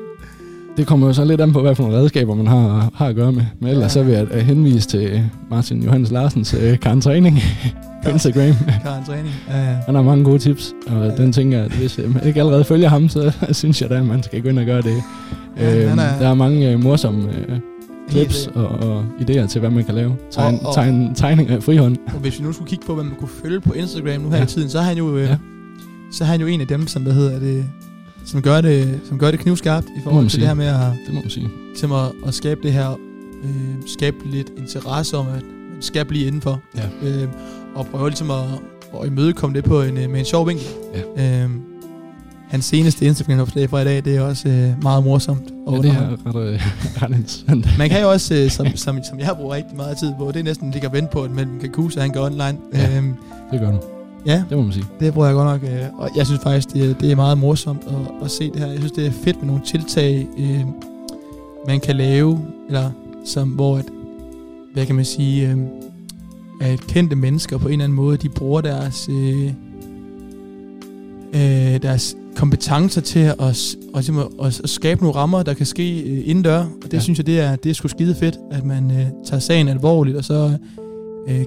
Det 0.77 0.87
kommer 0.87 1.07
jo 1.07 1.13
så 1.13 1.25
lidt 1.25 1.41
an 1.41 1.53
på, 1.53 1.61
hvad 1.61 1.75
for 1.75 1.83
nogle 1.83 1.99
redskaber 1.99 2.35
man 2.35 2.47
har, 2.47 2.91
har 2.95 3.07
at 3.07 3.15
gøre 3.17 3.33
med. 3.33 3.43
Men 3.61 3.69
ellers 3.71 3.83
Ja. 3.83 3.89
så 3.89 4.03
vil 4.03 4.15
jeg 4.15 4.27
øh, 4.33 4.41
henvise 4.41 4.89
til 4.89 5.31
Martin 5.51 5.83
Johannes 5.83 6.11
Larsens 6.11 6.55
øh, 6.55 6.79
Karen 6.79 7.01
Træning 7.01 7.39
på 8.05 8.11
Instagram. 8.11 8.55
Karen 8.83 9.05
træning. 9.05 9.35
Ja, 9.49 9.59
ja. 9.59 9.77
Han 9.87 9.95
har 9.95 10.03
mange 10.03 10.25
gode 10.25 10.39
tips, 10.39 10.73
og 10.87 11.05
Ja. 11.07 11.17
den 11.17 11.33
tænker 11.33 11.57
jeg, 11.57 11.67
at 11.67 11.73
hvis 11.73 11.99
øh, 11.99 12.15
man 12.15 12.27
ikke 12.27 12.41
allerede 12.41 12.65
følger 12.65 12.89
ham, 12.89 13.09
så 13.09 13.33
synes 13.53 13.83
jeg 13.83 13.91
da, 13.91 13.95
at 13.95 14.07
man 14.07 14.23
skal 14.23 14.43
gå 14.43 14.49
ind 14.49 14.59
og 14.59 14.65
gøre 14.67 14.83
det. 14.83 14.95
Ja, 15.59 15.89
han 15.89 15.99
er- 15.99 16.19
Der 16.19 16.29
er 16.29 16.35
mange 16.35 16.71
øh, 16.73 16.83
morsomme 16.83 17.29
øh, 17.49 17.59
clips 18.11 18.51
og, 18.55 18.67
og 18.69 19.05
idéer 19.21 19.47
til, 19.47 19.61
hvad 19.61 19.71
man 19.71 19.85
kan 19.85 19.95
lave. 19.95 20.17
Tegn, 20.31 20.55
Og- 20.63 20.67
og- 20.69 20.75
tegn, 20.75 21.15
tegninger 21.15 21.57
af 21.57 21.63
frihånd. 21.63 21.97
Og 22.07 22.21
hvis 22.21 22.39
vi 22.41 22.45
nu 22.45 22.53
skulle 22.53 22.69
kigge 22.69 22.87
på, 22.87 22.95
hvad 22.95 23.05
man 23.05 23.15
kunne 23.19 23.29
følge 23.43 23.61
på 23.61 23.73
Instagram 23.73 24.21
nu 24.23 24.31
her 24.31 24.37
Ja. 24.37 24.43
i 24.43 24.47
tiden, 24.47 24.69
så 24.71 24.79
er 24.79 24.83
han 24.83 24.97
jo, 24.99 25.17
øh, 25.17 25.25
Ja. 25.29 25.37
Så 26.12 26.25
er 26.25 26.29
han 26.29 26.40
jo 26.40 26.47
en 26.47 26.61
af 26.61 26.67
dem, 26.67 26.87
som, 26.87 27.02
hvad 27.02 27.12
hedder 27.12 27.38
det, 27.38 27.64
som 28.25 28.43
gør 28.43 28.61
det, 28.61 29.00
som 29.09 29.19
gør 29.19 29.31
det 29.31 29.40
knivskarpt 29.40 29.87
i 29.87 30.00
forhold 30.02 30.23
man 30.23 30.29
til 30.31 30.31
sige. 30.31 30.40
det 30.40 30.49
her 30.49 30.55
med 30.55 30.67
at, 30.67 30.93
Det 31.07 31.14
må 31.14 31.21
man 31.21 31.31
sige. 31.31 31.49
ligesom 31.69 31.93
at, 31.93 32.12
at 32.26 32.35
skabe 32.35 32.61
det 32.62 32.73
her, 32.73 32.90
øh, 33.45 33.75
skabe 33.87 34.17
lidt 34.33 34.50
interesse 34.59 35.17
om, 35.17 35.26
at 35.26 35.33
man 35.73 35.83
skal 35.83 36.05
blive 36.05 36.26
indenfor. 36.26 36.61
Ja. 36.76 37.09
Øh, 37.09 37.29
og 37.75 37.87
prøve 37.87 38.09
ligesom 38.09 38.31
at, 38.31 38.37
at 39.02 39.07
imødekomme 39.07 39.57
det 39.57 39.64
på 39.64 39.83
en, 39.83 39.97
øh, 39.99 40.11
med 40.11 40.19
en 40.19 40.25
sjov 40.25 40.49
vinkel. 40.49 40.67
Ja. 41.17 41.43
Øh, 41.45 41.50
hans 42.49 42.64
seneste 42.64 43.07
Instagram-opslag 43.07 43.71
fra 43.71 43.81
i 43.81 43.85
dag, 43.85 44.05
det 44.05 44.17
er 44.17 44.21
også 44.21 44.49
øh, 44.49 44.83
meget 44.83 45.05
morsomt. 45.05 45.52
Og 45.67 45.76
Ja, 45.76 45.83
det 45.83 45.90
er 45.97 46.26
ret, 46.26 46.52
øh, 46.52 46.61
ret 47.02 47.09
interessant. 47.17 47.79
Man 47.79 47.88
kan 47.90 48.00
jo 48.00 48.11
også, 48.11 48.35
øh, 48.35 48.50
som, 48.50 48.67
som, 48.76 48.99
som 49.11 49.19
jeg 49.19 49.37
bruger 49.37 49.55
rigtig 49.55 49.76
meget 49.76 49.97
tid 49.99 50.12
på, 50.19 50.29
det 50.33 50.37
er 50.40 50.45
næsten 50.45 50.71
ligge 50.71 50.88
og 50.88 50.93
vente 50.93 51.09
på, 51.12 51.23
at 51.23 51.31
mellem 51.31 51.61
Kakusa 51.61 52.00
han 52.00 52.11
går 52.11 52.25
online. 52.25 52.59
Ja. 52.75 52.97
Øhm, 52.97 53.14
Det 53.52 53.61
gør 53.61 53.71
du. 53.71 53.79
Ja, 54.27 54.43
Det 54.50 54.57
må 54.59 54.62
man 54.62 54.73
sige. 54.73 54.85
det 55.00 55.12
bruger 55.12 55.27
jeg 55.29 55.35
godt 55.37 55.62
nok. 55.62 55.71
Øh, 55.73 55.87
og 55.99 56.11
jeg 56.17 56.27
synes 56.27 56.41
faktisk, 56.43 56.73
det, 56.75 56.91
er- 56.91 56.95
det 56.95 57.12
er 57.12 57.17
meget 57.17 57.39
morsomt 57.39 57.83
at, 57.87 58.25
at 58.25 58.31
se 58.31 58.50
det 58.50 58.57
her. 58.61 58.67
Jeg 58.67 58.79
synes, 58.79 58.93
det 58.93 59.07
er 59.07 59.11
fedt 59.11 59.37
med 59.39 59.47
nogle 59.47 59.62
tiltag, 59.67 60.27
øh, 60.39 60.61
man 61.67 61.81
kan 61.81 61.97
lave, 61.97 62.41
eller 62.69 62.91
som, 63.25 63.49
hvor 63.49 63.77
at, 63.77 63.85
hvad 64.75 64.87
kan 64.87 64.95
man 64.95 65.05
sige, 65.05 65.50
øh, 65.50 65.57
at 66.61 66.81
kendte 66.81 67.17
mennesker 67.17 67.59
på 67.59 67.67
en 67.69 67.73
eller 67.73 67.85
anden 67.85 67.97
måde, 67.97 68.17
de 68.17 68.29
bruger 68.29 68.61
deres, 68.61 69.09
øh, 69.12 69.53
øh, 71.35 71.83
deres 71.83 72.17
kompetencer 72.37 73.00
til 73.00 73.19
at, 73.21 73.35
og, 73.39 73.49
at, 73.95 74.11
at, 74.45 74.61
at 74.65 74.71
skabe 74.71 75.00
nogle 75.03 75.17
rammer, 75.17 75.43
der 75.43 75.55
kan 75.55 75.67
ske 75.67 76.00
øh, 76.03 76.23
indendør. 76.29 76.59
Og 76.59 76.85
det 76.85 76.93
ja. 76.95 76.99
synes 77.00 77.19
jeg, 77.19 77.27
det 77.27 77.41
er, 77.41 77.57
det 77.57 77.71
er 77.71 77.75
sgu 77.75 77.89
skide 77.89 78.15
fedt, 78.15 78.37
at 78.50 78.65
man 78.65 78.91
øh, 78.91 79.07
tager 79.27 79.41
sagen 79.41 79.69
alvorligt, 79.69 80.17
og 80.17 80.25
så 80.25 80.35
øh, 80.35 80.53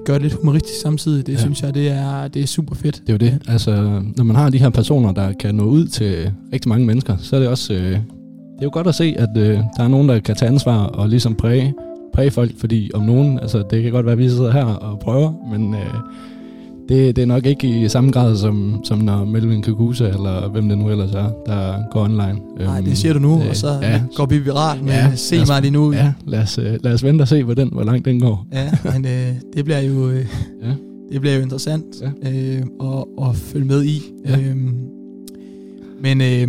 gør 0.04 0.12
det 0.12 0.22
lidt 0.22 0.34
humoristisk 0.34 0.80
samtidig. 0.80 1.26
Det 1.26 1.32
ja. 1.32 1.38
synes 1.38 1.62
jeg, 1.62 1.74
det 1.74 1.88
er, 1.88 2.28
det 2.28 2.42
er 2.42 2.46
super 2.46 2.74
fedt. 2.74 3.02
Det 3.06 3.08
er 3.08 3.12
jo 3.12 3.16
det. 3.16 3.42
Altså, 3.48 4.02
når 4.16 4.24
man 4.24 4.36
har 4.36 4.50
de 4.50 4.58
her 4.58 4.70
personer, 4.70 5.12
der 5.12 5.32
kan 5.32 5.54
nå 5.54 5.64
ud 5.64 5.86
til 5.86 6.32
rigtig 6.52 6.68
mange 6.68 6.86
mennesker, 6.86 7.16
så 7.16 7.36
er 7.36 7.40
det 7.40 7.48
også... 7.48 7.74
Øh, 7.74 7.98
det 8.54 8.60
er 8.60 8.66
jo 8.66 8.70
godt 8.72 8.86
at 8.86 8.94
se, 8.94 9.14
at 9.18 9.28
øh, 9.36 9.58
der 9.76 9.84
er 9.84 9.88
nogen, 9.88 10.08
der 10.08 10.18
kan 10.20 10.36
tage 10.36 10.48
ansvar 10.48 10.78
og 10.78 11.08
ligesom 11.08 11.34
præge, 11.34 11.74
præge 12.14 12.30
folk, 12.30 12.50
fordi 12.58 12.90
om 12.94 13.02
nogen, 13.02 13.38
altså 13.38 13.64
det 13.70 13.82
kan 13.82 13.92
godt 13.92 14.06
være, 14.06 14.12
at 14.12 14.18
vi 14.18 14.28
sidder 14.28 14.52
her 14.52 14.64
og 14.64 14.98
prøver, 14.98 15.32
men 15.50 15.74
øh, 15.74 15.94
det, 16.88 17.16
det 17.16 17.22
er 17.22 17.26
nok 17.26 17.46
ikke 17.46 17.68
i 17.84 17.88
samme 17.88 18.10
grad, 18.10 18.36
som, 18.36 18.80
som 18.84 18.98
når 18.98 19.24
Melvin 19.24 19.62
Kakusa, 19.62 20.08
eller 20.08 20.48
hvem 20.48 20.68
det 20.68 20.78
nu 20.78 20.90
ellers 20.90 21.10
er, 21.12 21.30
der 21.46 21.90
går 21.90 22.00
online. 22.04 22.40
Nej, 22.58 22.76
Øhm, 22.78 22.84
det 22.84 22.98
siger 22.98 23.12
du 23.12 23.18
nu, 23.20 23.40
øh, 23.40 23.48
og 23.48 23.56
så 23.56 23.68
ja, 23.82 24.02
går 24.16 24.26
vi 24.26 24.38
viral 24.38 24.82
med 24.84 24.92
Ja, 24.92 25.14
Se 25.16 25.40
os- 25.42 25.48
mig 25.48 25.60
lige 25.62 25.70
nu. 25.72 25.92
Ja, 25.92 26.12
lad 26.26 26.40
os, 26.42 26.58
øh, 26.58 26.78
lad 26.82 26.92
os 26.92 27.04
vente 27.04 27.22
og 27.22 27.28
se, 27.28 27.44
hvor, 27.44 27.54
den, 27.54 27.68
hvor 27.72 27.82
langt 27.84 28.04
den 28.04 28.20
går. 28.20 28.46
ja 28.52 28.70
men 28.92 29.04
øh, 29.06 29.34
det 29.56 29.64
bliver 29.64 29.80
jo 29.80 30.08
øh, 30.10 30.26
Ja. 30.62 30.72
det 31.12 31.20
bliver 31.20 31.36
jo 31.36 31.42
interessant 31.42 31.84
Ja. 32.24 32.30
øh, 32.30 32.62
at, 32.82 33.04
at 33.28 33.36
følge 33.36 33.66
med 33.66 33.84
i. 33.84 34.02
Ja. 34.28 34.38
Øhm, 34.40 34.74
men 36.02 36.20
øh, 36.20 36.48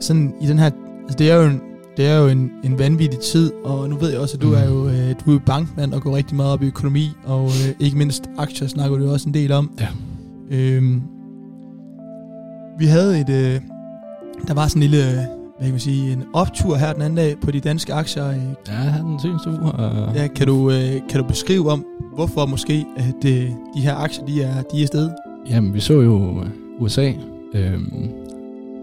sådan 0.00 0.32
i 0.42 0.46
den 0.46 0.58
her, 0.58 0.70
altså 1.02 1.16
det 1.18 1.30
er 1.30 1.34
jo 1.36 1.42
en, 1.42 1.60
det 2.00 2.08
er 2.08 2.18
jo 2.18 2.28
en, 2.28 2.50
en 2.64 2.78
vanvittig 2.78 3.18
tid, 3.20 3.52
og 3.64 3.88
nu 3.90 3.96
ved 3.96 4.10
jeg 4.10 4.20
også, 4.20 4.36
at 4.36 4.42
du 4.42 4.46
Mm. 4.46 4.54
er 4.54 4.64
jo 4.68 4.88
øh, 4.88 5.14
du 5.26 5.34
er 5.34 5.38
bankmand 5.46 5.92
og 5.92 6.02
går 6.02 6.16
rigtig 6.16 6.36
meget 6.36 6.52
op 6.52 6.62
i 6.62 6.66
økonomi, 6.66 7.08
og 7.24 7.44
øh, 7.46 7.74
ikke 7.80 7.98
mindst 7.98 8.24
aktier 8.38 8.68
snakker 8.68 8.98
du 8.98 9.04
jo 9.04 9.12
også 9.12 9.28
en 9.28 9.34
del 9.34 9.52
om. 9.52 9.70
Ja. 9.80 9.86
Øhm, 10.50 11.02
vi 12.78 12.86
havde 12.86 13.20
et, 13.20 13.28
øh, 13.28 13.60
der 14.48 14.54
var 14.54 14.68
sådan 14.68 14.82
en 14.82 14.88
lille, 14.90 15.04
hvad 15.12 15.26
kan 15.62 15.70
man 15.70 15.80
sige, 15.80 16.12
en 16.12 16.22
optur 16.32 16.76
her 16.76 16.92
den 16.92 17.02
anden 17.02 17.16
dag 17.16 17.36
på 17.40 17.50
de 17.50 17.60
danske 17.60 17.94
aktier. 17.94 18.28
Øh, 18.28 18.36
Ja, 18.68 18.94
den 19.02 19.20
seneste 19.22 19.50
uge. 19.50 19.58
Og, 19.72 20.14
Ja, 20.16 20.26
kan 20.26 20.46
du, 20.46 20.70
øh, 20.70 20.92
kan 21.10 21.20
du 21.20 21.26
beskrive 21.28 21.70
om, 21.70 21.84
hvorfor 22.14 22.46
måske 22.46 22.84
at 22.96 23.24
øh, 23.30 23.42
de 23.76 23.80
her 23.80 23.94
aktier, 23.94 24.24
de 24.26 24.42
er, 24.42 24.62
de 24.62 24.82
er 24.82 24.86
sted? 24.86 25.10
Jamen, 25.50 25.74
vi 25.74 25.80
så 25.80 26.00
jo 26.00 26.44
USA, 26.78 27.12
øhm, 27.54 27.92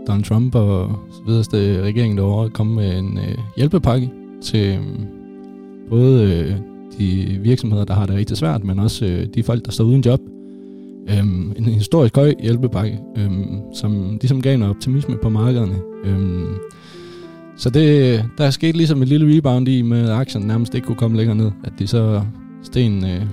Donald 0.07 0.23
Trump 0.23 0.55
og 0.55 0.99
så 1.11 1.21
videre 1.25 1.83
regeringen 1.83 2.17
derovre 2.17 2.49
komme 2.49 2.75
med 2.75 2.99
en 2.99 3.17
øh, 3.17 3.37
hjælpepakke 3.57 4.11
til 4.41 4.77
øh, 4.77 4.81
både 5.89 6.33
øh, 6.33 6.55
de 6.99 7.39
virksomheder, 7.41 7.85
der 7.85 7.93
har 7.93 8.05
det 8.05 8.15
rigtig 8.15 8.37
svært, 8.37 8.63
men 8.63 8.79
også 8.79 9.05
øh, 9.05 9.27
de 9.35 9.43
folk, 9.43 9.65
der 9.65 9.71
står 9.71 9.83
uden 9.85 10.01
job. 10.01 10.19
Øhm, 11.09 11.53
en 11.57 11.63
historisk 11.63 12.15
høj 12.15 12.33
hjælpepakke, 12.39 12.99
øhm, 13.17 13.59
som 13.73 14.11
ligesom 14.11 14.41
gav 14.41 14.57
noget 14.57 14.75
optimisme 14.75 15.17
på 15.17 15.29
markederne. 15.29 15.75
Øhm, 16.05 16.55
så 17.57 17.69
det, 17.69 18.23
der 18.37 18.45
er 18.45 18.49
sket 18.49 18.75
ligesom 18.77 19.01
et 19.01 19.07
lille 19.07 19.37
rebound 19.37 19.67
i, 19.67 19.81
med 19.81 20.09
at 20.09 20.15
aktierne 20.15 20.47
nærmest 20.47 20.75
ikke 20.75 20.87
kunne 20.87 20.95
komme 20.95 21.17
længere 21.17 21.35
ned. 21.35 21.51
At 21.63 21.73
de 21.79 21.87
så 21.87 22.21
sten, 22.63 23.05
øh, 23.05 23.25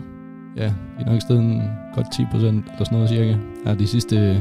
ja, 0.57 0.67
de 0.67 0.73
er 1.07 1.13
nok 1.13 1.21
stedet 1.21 1.43
en 1.43 1.63
godt 1.95 2.07
10 2.17 2.23
procent 2.31 2.65
eller 2.65 2.85
sådan 2.85 2.99
noget 2.99 3.11
cirka, 3.11 3.37
her 3.65 3.75
de 3.75 3.87
sidste 3.87 4.17
øh, 4.17 4.37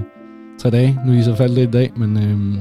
tre 0.59 0.69
dage. 0.69 0.99
Nu 1.05 1.11
er 1.11 1.15
de 1.15 1.23
så 1.23 1.35
faldet 1.35 1.57
lidt 1.57 1.69
i 1.69 1.71
dag, 1.71 1.91
men 1.97 2.17
øhm, 2.17 2.55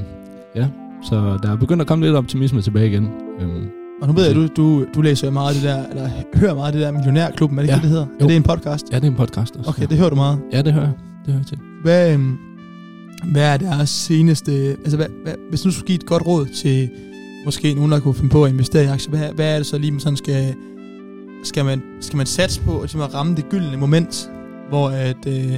ja, 0.55 0.67
så 1.03 1.37
der 1.43 1.51
er 1.51 1.55
begyndt 1.55 1.81
at 1.81 1.87
komme 1.87 2.05
lidt 2.05 2.15
optimisme 2.15 2.61
tilbage 2.61 2.87
igen. 2.87 3.07
Øhm, 3.41 3.65
Og 4.01 4.07
nu 4.07 4.13
ved 4.13 4.25
jeg, 4.25 4.35
du, 4.35 4.47
du, 4.47 4.85
du 4.95 5.01
læser 5.01 5.31
meget 5.31 5.55
det 5.55 5.63
der, 5.63 5.85
eller 5.89 6.09
hører 6.35 6.55
meget 6.55 6.73
det 6.73 6.81
der 6.81 6.91
Millionærklubben, 6.91 7.57
er 7.59 7.61
det 7.61 7.67
ikke 7.69 7.71
Ja. 7.71 7.75
det, 7.75 7.83
det 7.83 7.89
hedder? 7.89 8.05
Jo. 8.21 8.25
Er 8.25 8.27
det 8.27 8.35
en 8.35 8.43
podcast? 8.43 8.85
ja, 8.91 8.95
det 8.95 9.03
er 9.03 9.07
en 9.07 9.15
podcast 9.17 9.55
også. 9.55 9.69
Okay, 9.69 9.87
det 9.87 9.97
hører 9.97 10.09
du 10.09 10.15
meget. 10.15 10.39
Ja, 10.53 10.61
det 10.61 10.73
hører 10.73 10.85
jeg. 10.85 10.93
Det 11.25 11.33
hører 11.33 11.39
jeg 11.39 11.47
til. 11.47 11.57
Hvad, 11.83 12.13
øhm, 12.13 12.37
hvad 13.31 13.53
er 13.53 13.57
deres 13.57 13.89
seneste... 13.89 14.51
Altså, 14.69 14.97
hvad, 14.97 15.07
hvad, 15.23 15.33
hvis 15.49 15.61
du 15.61 15.71
skulle 15.71 15.87
give 15.87 15.95
et 15.95 16.05
godt 16.05 16.27
råd 16.27 16.45
til 16.45 16.89
måske 17.45 17.73
nogen, 17.73 17.91
der 17.91 17.99
kunne 17.99 18.13
finde 18.13 18.29
på 18.29 18.43
at 18.43 18.51
investere 18.51 18.83
i 18.83 18.87
aktier, 18.87 19.09
hvad, 19.09 19.29
hvad 19.35 19.53
er 19.53 19.57
det 19.57 19.65
så 19.65 19.77
lige, 19.77 19.91
man 19.91 19.99
sådan 19.99 20.17
skal... 20.17 20.53
Skal 21.43 21.65
man, 21.65 21.81
skal 22.01 22.17
man 22.17 22.25
satse 22.25 22.61
på 22.61 22.79
at, 22.79 22.95
at 22.95 23.13
ramme 23.13 23.35
det 23.35 23.49
gyldne 23.49 23.77
moment, 23.77 24.29
hvor 24.69 24.89
at 24.89 25.27
øh, 25.27 25.53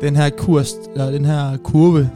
den 0.00 0.16
her 0.16 0.30
kurs, 0.30 0.72
eller 0.92 1.10
den 1.10 1.24
her 1.24 1.56
kurve, 1.64 2.10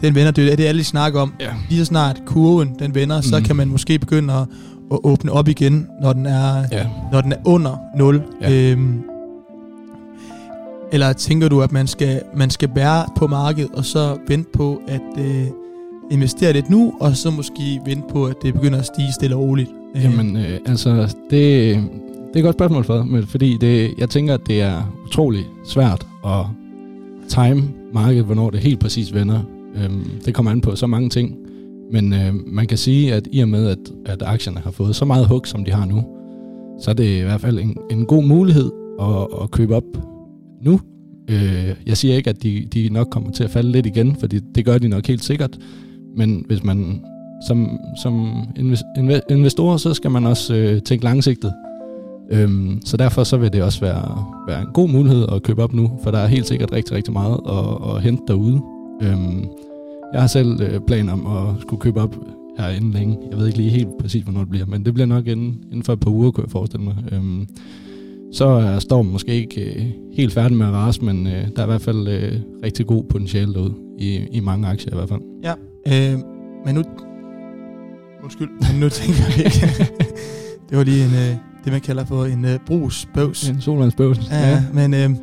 den 0.00 0.14
vender, 0.14 0.30
det 0.30 0.52
er 0.52 0.56
det, 0.56 0.64
alle 0.64 0.78
de 0.78 0.84
snakker 0.84 1.20
om. 1.20 1.32
Ja. 1.40 1.50
Lige 1.68 1.78
så 1.78 1.84
snart 1.84 2.22
kurven, 2.26 2.76
den 2.78 2.94
vender, 2.94 3.16
mm. 3.16 3.22
så 3.22 3.36
Mhm. 3.36 3.44
kan 3.44 3.56
man 3.56 3.68
måske 3.68 3.98
begynde 3.98 4.34
at, 4.34 4.46
at 4.92 4.98
åbne 5.04 5.32
op 5.32 5.48
igen, 5.48 5.86
når 6.02 6.12
den 6.12 6.26
er, 6.26 6.64
Ja. 6.72 6.86
når 7.12 7.20
den 7.20 7.32
er 7.32 7.36
under 7.44 7.76
0. 7.96 8.22
Ja. 8.42 8.52
Øhm, 8.72 9.00
eller 10.92 11.12
tænker 11.12 11.48
du, 11.48 11.62
at 11.62 11.72
man 11.72 11.86
skal, 11.86 12.20
man 12.36 12.50
skal 12.50 12.68
bære 12.68 13.04
på 13.16 13.26
markedet, 13.26 13.70
og 13.74 13.84
så 13.84 14.16
vente 14.28 14.50
på 14.52 14.80
at 14.88 15.00
øh, 15.18 15.46
investere 16.10 16.52
lidt 16.52 16.70
nu, 16.70 16.92
og 17.00 17.16
så 17.16 17.30
måske 17.30 17.80
vente 17.86 18.02
på, 18.12 18.24
at 18.24 18.34
det 18.42 18.54
begynder 18.54 18.78
at 18.78 18.86
stige 18.86 19.12
stille 19.12 19.36
og 19.36 19.42
roligt? 19.42 19.70
Øh, 19.96 20.04
Jamen, 20.04 20.36
øh, 20.36 20.58
altså, 20.66 20.90
det, 21.00 21.10
det 21.30 21.76
er 22.34 22.38
et 22.38 22.42
godt 22.44 22.56
spørgsmål 22.56 22.84
for 22.84 23.02
men 23.02 23.26
fordi 23.26 23.56
det, 23.60 23.94
jeg 23.98 24.10
tænker, 24.10 24.34
at 24.34 24.40
det 24.46 24.62
er 24.62 24.94
utrolig 25.06 25.44
svært 25.68 26.06
at 26.26 26.44
time 27.32 27.62
markedet, 27.92 28.24
hvornår 28.24 28.50
det 28.50 28.60
helt 28.60 28.80
præcis 28.80 29.14
vender. 29.14 29.40
Øhm, 29.76 30.04
det 30.24 30.34
kommer 30.34 30.50
an 30.50 30.60
på 30.60 30.76
så 30.76 30.86
mange 30.86 31.08
ting. 31.08 31.36
Men 31.92 32.12
øh, 32.12 32.34
man 32.46 32.66
kan 32.66 32.78
sige, 32.78 33.14
at 33.14 33.28
i 33.32 33.40
og 33.40 33.48
med, 33.48 33.66
at, 33.66 33.78
at 34.06 34.22
aktierne 34.26 34.60
har 34.60 34.70
fået 34.70 34.96
så 34.96 35.04
meget 35.04 35.26
hug, 35.26 35.46
som 35.46 35.64
de 35.64 35.70
har 35.70 35.86
nu, 35.86 36.04
så 36.80 36.90
er 36.90 36.94
det 36.94 37.20
i 37.20 37.20
hvert 37.20 37.40
fald 37.40 37.58
en, 37.58 37.76
en 37.90 38.06
god 38.06 38.24
mulighed 38.24 38.70
at, 39.00 39.42
at 39.42 39.50
købe 39.50 39.76
op 39.76 39.84
nu. 40.62 40.80
Øh, 41.30 41.74
jeg 41.86 41.96
siger 41.96 42.16
ikke, 42.16 42.30
at 42.30 42.42
de, 42.42 42.66
de 42.74 42.88
nok 42.88 43.08
kommer 43.10 43.30
til 43.30 43.44
at 43.44 43.50
falde 43.50 43.72
lidt 43.72 43.86
igen, 43.86 44.16
for 44.16 44.26
det, 44.26 44.64
gør 44.64 44.78
de 44.78 44.88
nok 44.88 45.06
helt 45.06 45.24
sikkert. 45.24 45.58
Men 46.16 46.44
hvis 46.46 46.64
man 46.64 47.00
som, 47.46 47.78
som 48.02 48.32
inves- 48.58 49.20
investor, 49.30 49.76
så 49.76 49.94
skal 49.94 50.10
man 50.10 50.26
også 50.26 50.54
øh, 50.54 50.82
tænke 50.82 51.04
langsigtet. 51.04 51.52
Øhm, 52.32 52.80
så 52.84 52.96
derfor 52.96 53.24
så 53.24 53.36
vil 53.36 53.52
det 53.52 53.62
også 53.62 53.80
være, 53.80 54.24
være 54.46 54.60
en 54.60 54.68
god 54.74 54.88
mulighed 54.88 55.26
at 55.32 55.42
købe 55.42 55.62
op 55.62 55.72
nu, 55.72 55.90
for 56.02 56.10
der 56.10 56.18
er 56.18 56.26
helt 56.26 56.46
sikkert 56.46 56.72
rigtig, 56.72 56.96
rigtig 56.96 57.12
meget 57.12 57.40
at, 57.48 57.94
at 57.94 58.02
hente 58.02 58.22
derude. 58.28 58.60
Øhm, 59.02 59.44
jeg 60.12 60.20
har 60.20 60.26
selv 60.26 60.60
øh, 60.60 60.80
planer 60.86 61.12
om 61.12 61.26
at 61.26 61.62
skulle 61.62 61.80
købe 61.80 62.00
op 62.00 62.16
her 62.58 62.68
inden 62.68 62.90
længe. 62.90 63.18
Jeg 63.30 63.38
ved 63.38 63.46
ikke 63.46 63.58
lige 63.58 63.70
helt 63.70 63.88
præcis, 64.00 64.22
hvornår 64.22 64.40
det 64.40 64.50
bliver, 64.50 64.66
men 64.66 64.84
det 64.84 64.94
bliver 64.94 65.06
nok 65.06 65.26
inden, 65.26 65.58
inden 65.64 65.82
for 65.82 65.92
et 65.92 66.00
par 66.00 66.10
uger, 66.10 66.30
kunne 66.30 66.44
jeg 66.44 66.50
forestille 66.50 66.84
mig. 66.84 66.96
Øhm, 67.12 67.46
så 68.32 68.44
er 68.44 68.78
stormen 68.78 69.12
måske 69.12 69.34
ikke 69.34 69.74
øh, 69.74 69.86
helt 70.12 70.32
færdig 70.32 70.56
med 70.56 70.66
at 70.66 70.72
rase, 70.72 71.04
men 71.04 71.26
øh, 71.26 71.32
der 71.32 71.62
er 71.62 71.62
i 71.62 71.66
hvert 71.66 71.82
fald 71.82 72.08
øh, 72.08 72.32
rigtig 72.64 72.86
god 72.86 73.04
potentiale 73.04 73.54
derude, 73.54 73.74
i, 73.98 74.26
i 74.32 74.40
mange 74.40 74.68
aktier 74.68 74.92
i 74.92 74.96
hvert 74.96 75.08
fald. 75.08 75.20
Ja, 75.42 75.52
øh, 75.86 76.18
men 76.66 76.74
nu... 76.74 76.82
Undskyld, 78.22 78.48
men 78.48 78.80
nu 78.80 78.88
tænker 78.88 79.22
jeg 79.36 79.44
ikke... 79.44 79.92
det 80.68 80.78
var 80.78 80.84
lige 80.84 81.04
en, 81.04 81.10
øh, 81.10 81.51
det, 81.64 81.72
man 81.72 81.80
kalder 81.80 82.04
for 82.04 82.24
en 82.24 82.44
øh, 82.44 82.58
brugsbøvs. 82.66 83.48
En 83.48 83.60
solvandsbøvs. 83.60 84.18
Ja, 84.30 84.48
ja, 84.50 84.62
men... 84.72 84.94
Øh, 84.94 85.10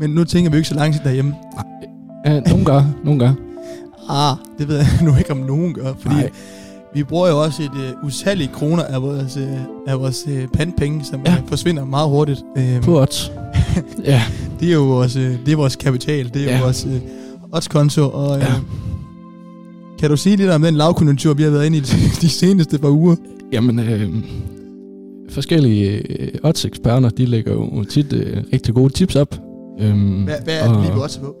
men 0.00 0.10
nu 0.10 0.24
tænker 0.24 0.50
vi 0.50 0.56
jo 0.56 0.58
ikke 0.58 0.68
så 0.68 0.74
langt 0.74 1.00
derhjemme. 1.04 1.34
ja. 2.26 2.40
Nogle 2.40 2.64
gør, 2.64 2.84
nogle 3.04 3.20
gør. 3.20 3.32
Ah, 4.08 4.36
det 4.58 4.68
ved 4.68 4.76
jeg 4.76 4.86
nu 5.04 5.16
ikke, 5.16 5.30
om 5.30 5.36
nogen 5.36 5.74
gør, 5.74 5.92
fordi 6.00 6.14
Nej. 6.14 6.30
vi 6.94 7.02
bruger 7.02 7.28
jo 7.28 7.42
også 7.42 7.62
et 7.62 7.70
uh, 8.00 8.06
utallige 8.06 8.50
kroner 8.54 8.82
af 8.82 9.02
vores, 9.02 9.36
uh, 9.36 9.42
af 9.86 10.00
vores 10.00 10.24
uh, 10.26 10.32
pandpenge, 10.54 11.04
som 11.04 11.20
Ja. 11.26 11.32
ja. 11.32 11.38
forsvinder 11.46 11.84
meget 11.84 12.08
hurtigt. 12.08 12.42
Uh, 12.56 12.80
På 12.82 13.00
odds. 13.00 13.32
ja. 14.04 14.22
det 14.60 14.68
er 14.68 14.72
jo 14.72 14.82
vores, 14.84 15.16
uh, 15.16 15.22
det 15.22 15.48
er 15.52 15.56
vores 15.56 15.76
kapital, 15.76 16.30
det 16.34 16.42
er 16.42 16.50
Ja. 16.52 16.58
jo 16.58 16.64
vores 16.64 16.86
uh, 16.86 16.92
oddskonto, 17.52 18.10
og 18.10 18.36
uh, 18.36 18.42
Ja. 18.42 18.52
kan 19.98 20.10
du 20.10 20.16
sige 20.16 20.36
lidt 20.36 20.50
om 20.50 20.62
den 20.62 20.74
lavkonjunktur, 20.74 21.34
vi 21.34 21.42
har 21.42 21.50
været 21.50 21.66
inde 21.66 21.78
i 21.78 21.80
de 22.20 22.28
seneste 22.28 22.78
par 22.78 22.88
uger? 22.88 23.16
Jamen, 23.52 23.78
øh, 23.78 24.08
forskellige 25.30 25.90
øh, 26.22 26.28
odds-eksperter, 26.42 27.08
de 27.08 27.26
lægger 27.26 27.52
jo 27.52 27.84
tit 27.84 28.12
øh, 28.12 28.36
rigtig 28.52 28.74
gode 28.74 28.92
tips 28.92 29.16
op. 29.16 29.34
Øhm, 29.80 30.22
Hvad, 30.24 30.34
hvad 30.44 30.58
er 30.60 30.68
det 30.68 30.76
og- 30.76 30.82
lige, 30.82 30.94
vi 30.94 31.00
også 31.00 31.20
på? 31.20 31.36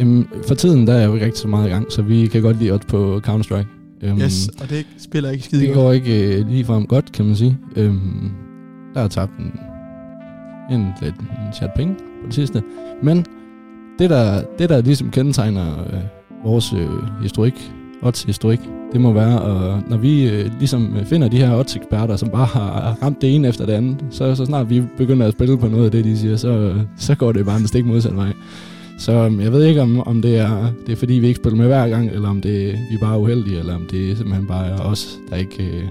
Jamen, 0.00 0.26
for 0.46 0.54
tiden 0.54 0.86
der 0.86 0.92
er 0.92 0.98
jeg 0.98 1.06
jo 1.08 1.14
ikke 1.14 1.26
rigtig 1.26 1.40
så 1.42 1.48
meget 1.48 1.66
i 1.66 1.70
gang, 1.70 1.92
så 1.92 2.02
vi 2.02 2.26
kan 2.26 2.42
godt 2.42 2.58
lide 2.58 2.70
odds 2.72 2.86
på 2.86 3.20
Counter-Strike. 3.26 3.66
Øhm, 4.02 4.18
Yes, 4.20 4.48
og 4.62 4.70
det 4.70 4.86
spiller 4.98 5.30
ikke 5.30 5.44
skide 5.44 5.60
det 5.60 5.68
godt. 5.74 5.76
går 5.84 5.92
ikke 5.92 6.38
øh, 6.38 6.48
ligefrem 6.48 6.86
godt, 6.86 7.12
kan 7.12 7.24
man 7.24 7.36
sige. 7.36 7.58
Øhm, 7.76 8.30
der 8.94 9.00
er 9.00 9.08
tabt 9.08 9.32
en, 9.38 9.52
en, 10.76 10.86
lidt, 11.02 11.14
en 11.20 11.52
chat 11.54 11.70
penge 11.76 11.94
på 11.94 12.26
det 12.26 12.34
sidste. 12.34 12.62
Men 13.02 13.24
det, 13.98 14.10
der, 14.10 14.42
det, 14.58 14.68
der 14.68 14.80
ligesom 14.80 15.10
kendetegner 15.10 15.78
øh, 15.92 16.00
vores 16.44 16.72
øh, 16.72 17.22
historik, 17.22 17.72
odds-historik, 18.02 18.60
det 18.92 19.00
må 19.00 19.12
være, 19.12 19.42
og 19.42 19.82
når 19.88 19.96
vi 19.96 20.28
øh, 20.28 20.50
ligesom 20.58 20.96
finder 21.06 21.28
de 21.28 21.36
her 21.36 21.56
odds-eksperter, 21.58 22.16
som 22.16 22.28
bare 22.28 22.46
har 22.46 22.98
ramt 23.02 23.20
det 23.20 23.34
ene 23.34 23.48
efter 23.48 23.66
det 23.66 23.72
andet, 23.72 24.04
så, 24.10 24.34
så 24.34 24.44
snart 24.44 24.70
vi 24.70 24.82
begynder 24.96 25.26
at 25.26 25.32
spille 25.32 25.58
på 25.58 25.68
noget 25.68 25.84
af 25.84 25.90
det, 25.90 26.04
de 26.04 26.18
siger, 26.18 26.36
så, 26.36 26.74
så 26.96 27.14
går 27.14 27.32
det 27.32 27.46
bare 27.46 27.56
en 27.56 27.66
stik 27.66 27.86
modsat 27.86 28.16
vej. 28.16 28.32
Så 28.98 29.12
øhm, 29.12 29.40
jeg 29.40 29.52
ved 29.52 29.64
ikke, 29.64 29.82
om, 29.82 30.00
om 30.00 30.22
det, 30.22 30.38
er, 30.38 30.72
det 30.86 30.92
er 30.92 30.96
fordi, 30.96 31.14
vi 31.14 31.26
ikke 31.26 31.40
spiller 31.40 31.56
med 31.56 31.66
hver 31.66 31.88
gang, 31.88 32.10
eller 32.10 32.28
om 32.28 32.40
det, 32.40 32.72
vi 32.90 32.94
er 32.94 33.00
bare 33.00 33.18
uheldige, 33.18 33.58
eller 33.58 33.74
om 33.74 33.86
det 33.90 34.16
simpelthen 34.16 34.46
bare 34.46 34.66
er 34.66 34.78
os, 34.78 35.18
der 35.30 35.36
ikke... 35.36 35.62
Øh, 35.62 35.82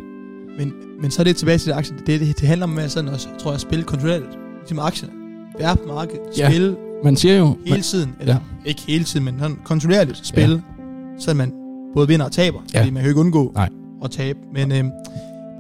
Men, 0.60 0.74
men 1.02 1.12
så 1.12 1.22
er 1.22 1.24
det 1.24 1.36
tilbage 1.36 1.58
til 1.58 1.72
det 1.72 1.78
aktie. 1.78 1.96
Det, 2.08 2.20
det, 2.20 2.40
det 2.40 2.48
handler 2.48 2.68
om 2.68 2.78
at 2.78 2.92
sådan 2.92 3.10
også, 3.10 3.28
tror 3.40 3.52
jeg, 3.52 3.56
at 3.56 3.62
spille 3.62 3.84
kontrolleret. 3.84 4.24
Ligesom 4.60 4.80
aktierne. 4.80 5.14
Være 5.60 5.76
på 5.76 5.88
markedet. 5.88 6.22
Ja. 6.38 6.50
Spille 6.50 6.76
man 7.04 7.16
siger 7.16 7.38
jo... 7.38 7.46
hele 7.46 7.76
Man, 7.76 7.82
tiden. 7.82 8.16
Eller 8.20 8.34
ja. 8.34 8.70
ikke 8.70 8.82
hele 8.88 9.04
tiden, 9.04 9.26
men 9.26 9.36
sådan 9.40 9.58
kontrolleret 9.64 10.20
spille. 10.24 10.56
Ja. 10.56 11.20
Så 11.20 11.34
man 11.34 11.54
både 11.98 12.08
vinder 12.08 12.26
og 12.26 12.32
taber. 12.32 12.60
Ja. 12.74 12.80
Fordi 12.80 12.92
man 12.92 13.02
kan 13.02 13.08
jo 13.08 13.10
ikke 13.12 13.20
undgå 13.22 13.52
Nej. 13.56 13.70
at 14.04 14.12
tabe. 14.12 14.40
Men 14.54 14.72
øhm, 14.72 14.92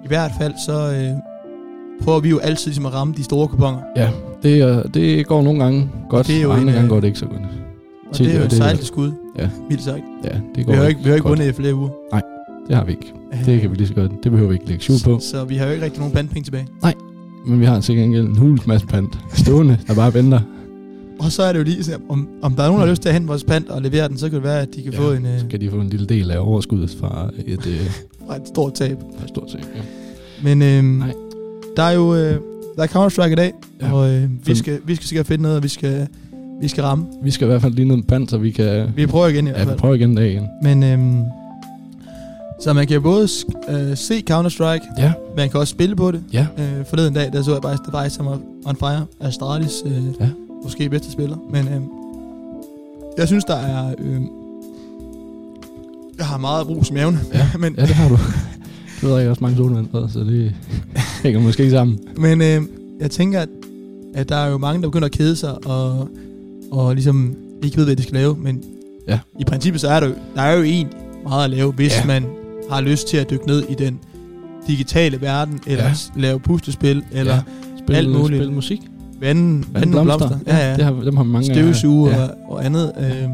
i 0.06 0.08
hvert 0.08 0.32
fald, 0.41 0.53
så 0.67 0.74
øh, 0.96 1.10
prøver 2.03 2.20
vi 2.20 2.29
jo 2.29 2.38
altid 2.38 2.65
ligesom 2.65 2.86
at 2.86 2.94
ramme 2.94 3.13
de 3.17 3.24
store 3.24 3.48
kuponer. 3.48 3.79
ja, 3.96 4.10
det, 4.44 4.62
er- 4.62 4.84
det 4.84 5.27
går 5.27 5.41
nogle 5.41 5.63
gange 5.63 5.89
godt, 6.10 6.27
det 6.27 6.38
er 6.38 6.41
jo 6.41 6.50
og 6.50 6.56
andre 6.56 6.67
en, 6.67 6.74
gange 6.74 6.84
øh, 6.84 6.89
går 6.89 7.00
det 7.00 7.08
ikke 7.08 7.20
så 7.20 7.25
godt. 7.25 7.41
Og 8.10 8.15
Tit 8.15 8.25
det 8.25 8.36
er 8.36 8.39
jo 8.39 8.46
et 8.46 8.51
sejligt 8.53 8.86
skud. 8.86 9.12
Ja. 9.38 9.50
Vildt 9.70 9.84
sagt. 9.84 10.01
Ja, 10.24 10.29
det 10.56 10.65
går 10.65 10.72
Vi 10.72 10.77
har 10.77 10.84
jo 10.84 10.89
ikke, 10.89 11.01
vi 11.03 11.10
har 11.10 11.15
ikke 11.15 11.27
vundet 11.27 11.50
i 11.50 11.53
flere 11.53 11.75
uger. 11.75 11.89
Det 12.67 12.75
har 12.75 12.84
vi 12.84 12.91
ikke. 12.91 13.13
Det 13.46 13.62
kan 13.62 13.72
vi 13.72 13.75
lige 13.75 13.88
så 13.88 13.94
godt. 13.94 14.12
Det 14.24 14.32
behøver 14.32 14.50
vi 14.50 14.56
ikke 14.56 14.67
lægge 14.67 14.84
skjul 14.84 15.13
på. 15.13 15.20
Så 15.20 15.44
vi 15.46 15.56
har 15.56 15.65
jo 15.65 15.72
ikke 15.72 15.86
rigtig 15.86 16.00
nogen 16.00 16.13
bandpenge 16.13 16.44
tilbage. 16.44 16.67
Men 17.48 17.60
vi 17.60 17.65
har 17.65 17.79
til 17.79 17.96
gengæld 17.96 18.25
en 18.27 18.38
hulens 18.38 18.67
masse 18.67 18.88
pant 18.88 19.20
stående, 19.34 19.77
der 19.88 19.96
bare 19.96 20.13
venter. 20.13 20.39
Og 21.19 21.31
så 21.31 21.43
er 21.43 21.51
det 21.53 21.59
jo 21.59 21.63
lige, 21.63 21.83
så 21.83 21.97
om, 22.09 22.27
om 22.41 22.53
der 22.53 22.63
er 22.63 22.67
nogen, 22.67 22.79
der 22.79 22.86
har 22.86 22.91
lyst 22.91 23.01
til 23.01 23.09
at 23.09 23.13
hente 23.15 23.27
vores 23.27 23.43
pant 23.43 23.69
og 23.69 23.81
levere 23.81 24.07
den, 24.07 24.17
så 24.17 24.29
kan 24.29 24.36
det 24.36 24.43
være, 24.43 24.62
at 24.62 24.75
de 24.75 24.81
kan 24.83 24.93
Ja, 24.93 25.00
få 25.00 25.12
en, 25.12 25.25
øh, 25.25 25.39
Så 25.39 25.45
kan 25.50 25.62
de 25.62 25.69
få 25.69 25.75
en 25.75 25.89
lille 25.89 26.05
del 26.05 26.31
af 26.31 26.39
overskuddet 26.39 26.95
fra 27.00 27.29
et, 27.45 27.67
øh, 27.67 27.89
fra 28.27 28.36
et 28.36 28.41
stort 28.47 28.74
tab. 28.74 28.97
fra 29.17 29.24
et 29.24 29.29
stort 29.29 29.51
set. 29.51 29.59
Ja. 29.75 29.81
Men 30.43 30.62
øhm, 30.62 30.86
Nej. 30.86 31.13
der 31.77 31.83
er 31.83 31.91
jo 31.91 32.15
øh, 32.15 32.39
der 32.75 32.83
er 32.83 32.88
Counter-Strike 32.88 33.31
i 33.31 33.36
dag, 33.36 33.53
Ja. 33.81 33.93
og 33.93 34.09
øh, 34.09 34.29
vi, 34.47 34.55
skal, 34.55 34.79
vi 34.86 34.95
skal 34.95 35.07
sikkert 35.07 35.27
finde 35.27 35.41
noget, 35.41 35.57
og 35.57 35.63
vi 35.63 35.67
skal, 35.67 36.07
vi 36.62 36.67
skal 36.67 36.83
ramme. 36.83 37.05
Vi 37.24 37.31
skal 37.31 37.45
i 37.45 37.50
hvert 37.50 37.62
fald 37.62 37.74
lige 37.74 37.88
ned 37.88 37.95
med 37.95 38.03
pant, 38.03 38.29
så 38.29 38.38
vi 38.38 38.51
kan 38.51 38.91
Vi 38.95 39.05
prøver 39.05 39.27
igen 39.27 39.47
i 39.47 39.50
hvert 39.50 39.59
ja, 39.62 39.65
fald. 39.69 39.77
prøve 39.77 39.95
igen 39.95 40.09
en 40.09 40.15
dag 40.15 40.31
igen. 40.31 40.47
Men 40.63 40.83
øhm, 40.83 41.24
så 42.63 42.74
man 42.74 42.88
kan 42.88 43.01
både 43.01 43.27
øh, 43.69 43.97
se 43.97 44.24
Counter-Strike, 44.31 45.01
Ja, 45.03 45.13
man 45.38 45.50
kan 45.50 45.59
også 45.59 45.71
spille 45.71 45.95
på 45.95 46.12
det. 46.12 46.21
ja. 46.33 46.47
Øh, 46.57 46.86
forleden 46.89 47.13
dag, 47.13 47.33
der 47.33 47.41
så 47.41 47.51
jeg 47.53 47.62
bare 47.62 47.77
Device 48.01 48.15
som 48.15 48.27
on 48.65 48.75
fire. 48.75 49.05
Astralis, 49.19 49.74
øh, 49.86 49.91
Ja. 50.19 50.29
Måske 50.63 50.89
bedste 50.89 51.11
spiller. 51.11 51.37
Men 51.51 51.67
øh, 51.67 51.81
jeg 53.17 53.27
synes, 53.27 53.43
der 53.45 53.55
er... 53.55 53.95
Øh, 53.99 54.21
jeg 56.17 56.25
har 56.25 56.37
meget 56.37 56.67
brug 56.67 56.83
i 56.91 56.93
maven. 56.93 57.19
Ja. 57.33 57.47
men 57.59 57.75
Ja, 57.77 57.81
det 57.81 57.89
har 57.95 58.09
du. 58.09 58.17
Du 59.01 59.07
ved 59.07 59.19
ikke 59.19 59.29
også 59.29 59.43
mange 59.43 59.57
solvand, 59.57 59.87
så 60.09 60.19
det 60.19 60.53
hænger 61.23 61.39
måske 61.39 61.69
sammen. 61.71 61.99
men 62.17 62.41
øh, 62.41 62.61
jeg 62.99 63.11
tænker, 63.11 63.39
at, 63.39 63.49
at 64.13 64.29
der 64.29 64.35
er 64.35 64.49
jo 64.49 64.57
mange, 64.57 64.81
der 64.81 64.87
begynder 64.87 65.05
at 65.05 65.11
kede 65.11 65.35
sig 65.35 65.65
og, 65.67 66.09
og 66.72 66.93
ligesom 66.96 67.35
ikke 67.63 67.77
ved, 67.77 67.85
hvad 67.85 67.96
de 67.96 68.03
skal 68.03 68.13
lave. 68.13 68.35
Men 68.37 68.63
Ja. 69.07 69.20
i 69.39 69.43
princippet, 69.43 69.81
så 69.81 69.87
er 69.87 70.00
der 70.00 70.07
jo, 70.07 70.13
der 70.35 70.41
er 70.41 70.55
jo 70.57 70.63
egentlig 70.63 70.98
meget 71.24 71.43
at 71.43 71.50
lave, 71.50 71.72
hvis 71.72 71.98
Ja. 71.98 72.05
man 72.05 72.25
har 72.70 72.81
lyst 72.81 73.07
til 73.07 73.17
at 73.17 73.29
dykke 73.29 73.48
ned 73.48 73.63
i 73.70 73.74
den 73.74 74.00
digitale 74.67 75.22
verden, 75.22 75.59
eller 75.67 75.83
Ja. 75.83 76.22
lave 76.22 76.39
puslespil, 76.39 77.03
eller 77.11 77.33
Ja. 77.35 77.41
Spil, 77.83 77.96
Alt 77.96 78.09
muligt. 78.09 78.41
Spil 78.43 78.51
musik. 78.53 78.81
Vande, 79.20 79.64
vande 79.74 79.90
nogle 79.92 80.06
blomster. 80.06 80.38
Ja, 80.48 80.70
ja. 80.70 80.75
Det 80.75 80.84
har, 80.84 80.92
dem 80.92 81.18
har 81.18 81.24
mange 81.24 81.50
af. 81.50 81.56
støvsuge 81.56 82.10
Ja. 82.10 82.18
ja. 82.18 82.24
og, 82.24 82.30
og 82.48 82.66
andet. 82.66 82.92
Øh, 83.00 83.30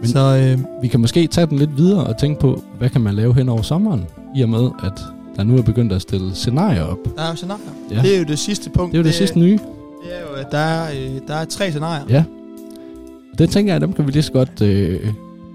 Men- 0.00 0.08
så 0.08 0.18
øh, 0.58 0.82
Vi 0.82 0.88
kan 0.88 1.00
måske 1.00 1.26
tage 1.26 1.46
den 1.46 1.58
lidt 1.58 1.76
videre 1.76 2.04
og 2.04 2.18
tænke 2.18 2.40
på, 2.40 2.62
hvad 2.78 2.88
kan 2.88 3.00
man 3.00 3.14
lave 3.14 3.34
hen 3.34 3.48
over 3.48 3.62
sommeren, 3.62 4.04
i 4.36 4.42
og 4.42 4.48
med, 4.48 4.70
at 4.84 4.92
der 5.36 5.44
nu 5.44 5.56
er 5.58 5.62
begyndt 5.62 5.92
at 5.92 6.02
stille 6.02 6.34
scenarier 6.34 6.82
op. 6.82 6.98
der 7.16 7.22
er 7.22 7.28
jo 7.30 7.36
scenarier. 7.36 7.62
Ja. 7.90 7.96
Ja. 7.96 8.02
Det 8.02 8.14
er 8.14 8.18
jo 8.18 8.24
det 8.24 8.38
sidste 8.38 8.70
punkt. 8.70 8.92
Det 8.92 8.98
er 8.98 9.02
jo 9.02 9.06
det 9.06 9.14
sidste 9.14 9.38
nye. 9.38 9.52
Det 9.52 9.60
er 10.16 10.20
jo, 10.30 10.40
at 10.40 10.52
der 10.52 10.58
er, 10.58 10.90
øh, 10.90 11.20
der 11.28 11.34
er 11.34 11.44
tre 11.44 11.70
scenarier. 11.70 12.04
Ja. 12.08 12.24
Det 13.38 13.50
tænker 13.50 13.72
jeg, 13.74 13.80
dem 13.80 13.92
kan 13.92 14.06
vi 14.06 14.10
lige 14.12 14.22
så 14.22 14.32
godt 14.32 14.62
øh, 14.62 15.00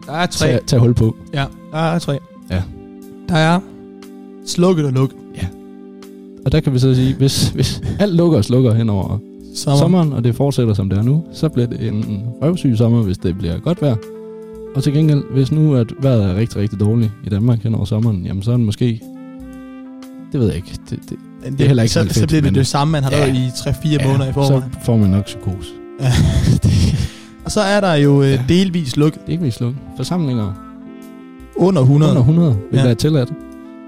Der 0.08 0.13
er 0.13 0.26
tre. 0.26 0.48
tage, 0.48 0.60
tage 0.67 0.80
hul 0.80 0.93
på. 0.93 1.15
Ja, 1.34 1.46
der 1.72 1.78
er 1.78 2.00
tre. 2.00 2.20
Ja. 2.52 2.62
Der 3.30 3.36
er 3.36 3.60
slukket 4.46 4.86
og 4.86 4.91
lukket. 4.91 5.17
Og 6.46 6.52
der 6.52 6.60
kan 6.60 6.74
vi 6.74 6.80
så 6.80 6.96
sige, 6.96 7.15
hvis, 7.15 7.50
hvis 7.50 7.82
alt 8.00 8.15
lukker 8.15 8.38
og 8.38 8.46
slukker 8.46 8.74
hen 8.74 8.89
over 8.89 9.17
Sommer. 9.58 9.78
Sommer. 9.80 10.00
sommeren, 10.02 10.13
og 10.13 10.24
det 10.24 10.36
fortsætter 10.36 10.74
som 10.74 10.89
det 10.89 10.98
er 11.00 11.04
nu, 11.04 11.24
så 11.34 11.50
bliver 11.50 11.67
det 11.67 11.88
en 11.88 12.24
røvsyg 12.41 12.78
sommer, 12.78 13.04
hvis 13.04 13.17
det 13.17 13.38
bliver 13.38 13.60
godt 13.60 13.82
vejr. 13.82 13.96
Og 14.76 14.84
til 14.84 14.93
gengæld, 14.93 15.24
hvis 15.34 15.52
nu 15.52 15.76
at 15.76 15.93
vejret 16.02 16.24
er 16.24 16.36
rigtig, 16.36 16.58
rigtig 16.62 16.80
dårligt 16.80 17.12
i 17.26 17.30
Danmark 17.30 17.63
hen 17.63 17.76
over 17.76 17.86
sommeren, 17.86 18.22
jamen 18.26 18.43
så 18.43 18.52
er 18.52 18.58
det 18.58 18.65
måske... 18.65 19.02
Det 20.32 20.39
ved 20.39 20.48
jeg 20.48 20.56
ikke. 20.56 20.72
Det, 20.89 21.00
det, 21.10 21.17
Men 21.43 21.54
det 21.54 21.62
er 21.62 21.67
heller 21.67 21.84
ikke 21.84 21.93
så, 21.93 22.04
så 22.08 22.13
så 22.13 22.20
fedt, 22.20 22.28
bliver 22.30 22.41
det 22.41 22.52
men- 22.52 22.56
det 22.60 22.67
samme, 22.67 22.91
man 22.91 23.04
har 23.04 23.12
Ja. 23.12 23.20
lavet 23.26 23.36
i 23.36 23.48
3-4 23.48 24.08
måneder 24.08 24.30
i 24.30 24.34
forvejen. 24.34 24.63
så 24.74 24.80
får 24.86 24.98
man 24.98 25.10
nok 25.10 25.26
psykose. 25.26 25.70
Ja. 26.02 26.08
og 27.46 27.52
så 27.52 27.60
er 27.62 27.82
der 27.82 27.93
jo 27.93 28.22
øh, 28.22 28.30
Ja. 28.30 28.39
delvis 28.50 28.93
Det 28.93 29.04
er 29.04 29.12
ikke 29.28 29.43
vi 29.43 29.52
slukke. 29.52 29.78
Forsamlinger 29.98 30.54
under 31.56 31.82
100. 31.82 32.12
under 32.12 32.22
100 32.22 32.56
vil 32.72 32.78
Ja. 32.78 32.84
være 32.84 32.96
tilladt. 32.96 33.30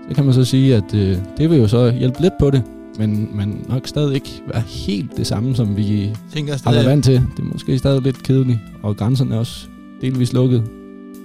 Så 0.10 0.16
kan 0.16 0.26
man 0.26 0.34
så 0.34 0.46
sige, 0.46 0.76
at 0.76 0.94
øh, 0.96 1.18
det 1.38 1.50
vil 1.50 1.58
jo 1.58 1.68
så 1.68 1.92
hjælpe 1.92 2.22
lidt 2.22 2.34
på 2.40 2.50
det, 2.50 2.64
men, 3.00 3.30
men 3.34 3.66
nok 3.70 3.88
stadig 3.88 4.16
ikke 4.16 4.42
være 4.54 4.62
helt 4.68 5.18
det 5.18 5.28
samme, 5.28 5.56
som 5.56 5.78
vi 5.78 6.10
Tænker 6.34 6.58
har 6.64 6.72
været 6.72 6.86
vant 6.86 7.06
til. 7.06 7.14
Det 7.14 7.40
er 7.40 7.44
måske 7.54 7.78
stadig 7.78 8.02
lidt 8.02 8.24
kedeligt, 8.24 8.60
og 8.84 8.98
grænserne 8.98 9.36
er 9.36 9.40
også 9.40 9.68
delvis 10.02 10.34
lukket. 10.34 10.64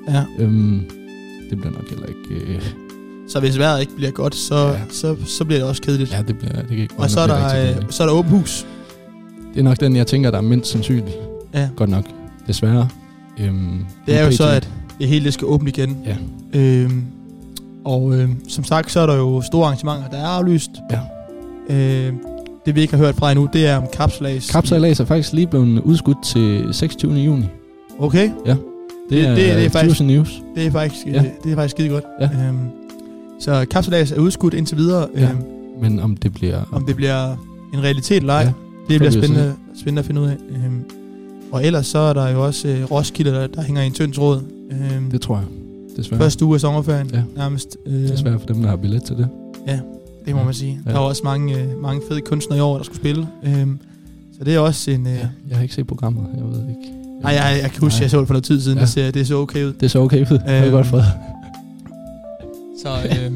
Ja. 0.08 0.24
Øhm, 0.38 0.80
det 1.50 1.58
bliver 1.58 1.72
nok 1.72 1.88
heller 1.90 2.06
ikke... 2.06 2.44
Øh, 2.54 2.62
Så 3.28 3.40
hvis 3.40 3.58
vejret 3.58 3.80
ikke 3.80 3.96
bliver 3.96 4.10
godt, 4.10 4.34
så, 4.34 4.56
Ja. 4.68 4.78
så, 4.90 5.16
så 5.26 5.44
bliver 5.44 5.58
det 5.60 5.68
også 5.68 5.82
kedeligt. 5.82 6.12
ja, 6.12 6.22
det 6.22 6.38
bliver 6.38 6.52
det 6.56 6.68
kan 6.68 6.78
ikke 6.78 6.94
og 6.98 7.10
så 7.10 7.20
er, 7.20 7.26
der, 7.26 7.70
øh, 7.70 7.76
så 7.90 8.02
er 8.02 8.06
der 8.06 8.14
åbent 8.14 8.34
hus. 8.34 8.66
Det 9.54 9.60
er 9.60 9.64
nok 9.64 9.80
den, 9.80 9.96
jeg 9.96 10.06
tænker, 10.06 10.30
der 10.30 10.38
er 10.38 10.42
mindst 10.42 10.70
sandsynlig. 10.70 11.14
Ja. 11.54 11.68
Godt 11.76 11.90
nok. 11.90 12.04
Desværre. 12.46 12.88
Øhm, 13.40 13.84
Det 14.06 14.14
er 14.18 14.24
jo 14.24 14.32
så, 14.32 14.44
at 14.48 14.70
det 14.98 15.08
hele 15.08 15.24
det 15.24 15.34
skal 15.34 15.46
åbne 15.46 15.68
igen. 15.70 15.96
Ja. 16.06 16.16
Øhm, 16.60 17.02
og 17.84 18.14
øhm, 18.14 18.48
som 18.48 18.64
sagt, 18.64 18.92
så 18.92 19.00
er 19.00 19.06
der 19.06 19.14
jo 19.16 19.42
store 19.42 19.64
arrangementer, 19.66 20.08
der 20.08 20.16
er 20.16 20.26
aflyst. 20.26 20.70
Ja. 20.90 20.98
Øhm, 21.70 22.18
det 22.66 22.74
vi 22.74 22.80
ikke 22.80 22.96
har 22.96 23.04
hørt 23.04 23.14
fra 23.14 23.30
endnu, 23.30 23.48
det 23.52 23.66
er 23.66 23.76
om 23.76 23.84
kapselags. 23.92 24.50
Kapsejlads 24.50 25.00
er 25.00 25.04
faktisk 25.04 25.32
lige 25.32 25.46
blevet 25.46 25.80
udskudt 25.80 26.16
til 26.24 26.68
26. 26.72 27.12
juni. 27.14 27.44
Okay, 27.98 28.30
Det, 28.46 28.56
Det- 29.10 29.24
er, 29.24 29.28
det- 29.34 29.36
det 29.56 29.64
er 29.64 29.68
faktisk- 29.68 30.00
News. 30.00 30.42
det 30.56 30.66
er 30.66 30.70
faktisk, 30.70 31.06
Ja. 31.06 31.12
ja. 31.12 31.24
det 31.44 31.52
er 31.52 31.56
faktisk 31.56 31.74
skide 31.76 31.88
godt. 31.88 32.04
Ja. 32.20 32.24
Øhm, 32.48 32.58
så 33.40 33.66
kapselags 33.70 34.12
er 34.12 34.18
udskudt 34.20 34.54
indtil 34.54 34.76
videre. 34.76 35.06
Ja. 35.16 35.22
Øhm, 35.30 35.38
Men 35.80 36.00
om 36.00 36.16
det 36.16 36.32
bliver... 36.34 36.60
om 36.72 36.84
det 36.86 36.96
bliver 36.96 37.30
en 37.74 37.82
realitet 37.82 38.16
eller 38.16 38.32
ej, 38.32 38.40
Ja, 38.40 38.46
ja, 38.46 38.52
det 38.88 39.00
bliver 39.00 39.10
spændende, 39.10 39.54
spændende 39.80 40.00
at 40.00 40.06
finde 40.06 40.20
ud 40.20 40.26
af. 40.26 40.36
Øhm, 40.50 40.84
og 41.52 41.64
ellers 41.66 41.86
så 41.86 41.98
er 41.98 42.12
der 42.12 42.28
jo 42.28 42.44
også 42.44 42.68
øh, 42.68 42.90
Roskilde, 42.90 43.30
der, 43.30 43.46
der 43.46 43.62
hænger 43.62 43.82
i 43.82 43.86
en 43.86 43.92
tynd 43.92 44.12
tråd. 44.12 44.40
Øhm, 44.70 45.10
Det 45.10 45.20
tror 45.20 45.36
jeg. 45.36 45.44
Desværre. 45.96 46.20
Første 46.20 46.44
uge 46.44 46.54
af 46.54 46.60
sommerferien, 46.60 47.10
Ja. 47.12 47.16
ja. 47.16 47.22
nærmest. 47.36 47.76
Øh, 47.86 48.08
Desværre 48.08 48.38
for 48.38 48.46
dem, 48.46 48.62
der 48.62 48.68
har 48.68 48.76
billet 48.76 49.02
til 49.02 49.16
det. 49.16 49.28
Det 50.26 50.34
må 50.34 50.44
man 50.44 50.54
sige. 50.54 50.80
Ja. 50.86 50.90
Der 50.92 50.98
var 50.98 51.04
også 51.04 51.20
mange, 51.24 51.58
øh, 51.60 51.82
mange 51.82 52.02
fede 52.08 52.20
kunstnere 52.20 52.58
i 52.58 52.62
år, 52.62 52.76
der 52.76 52.84
skulle 52.84 52.98
spille. 52.98 53.28
Øhm, 53.44 53.78
så 54.38 54.44
det 54.44 54.54
er 54.54 54.58
også 54.58 54.90
en... 54.90 55.06
Øh, 55.06 55.12
Ja. 55.12 55.18
Jeg 55.48 55.56
har 55.56 55.62
ikke 55.62 55.74
set 55.74 55.86
programmet. 55.86 56.26
Jeg 56.36 56.44
ved 56.44 56.60
ikke. 56.68 56.92
Nej, 57.22 57.32
jeg, 57.32 57.58
jeg 57.62 57.70
kan 57.70 57.80
huske, 57.80 57.96
Nej. 57.98 58.02
jeg 58.02 58.10
så 58.10 58.18
det 58.20 58.26
for 58.26 58.34
noget 58.34 58.44
tid 58.44 58.60
siden, 58.60 58.78
Ja. 58.78 58.82
det, 58.82 58.88
ser, 58.90 59.10
det 59.10 59.26
så 59.26 59.34
okay 59.36 59.64
ud. 59.64 59.72
Det 59.72 59.82
er 59.82 59.88
så 59.88 59.98
okay 59.98 60.20
ud. 60.20 60.26
Det 60.38 60.42
er 60.46 60.62
Øhm, 60.64 60.72
godt 60.72 60.86
for 60.86 61.00
Så, 62.82 62.88
øh, 63.10 63.32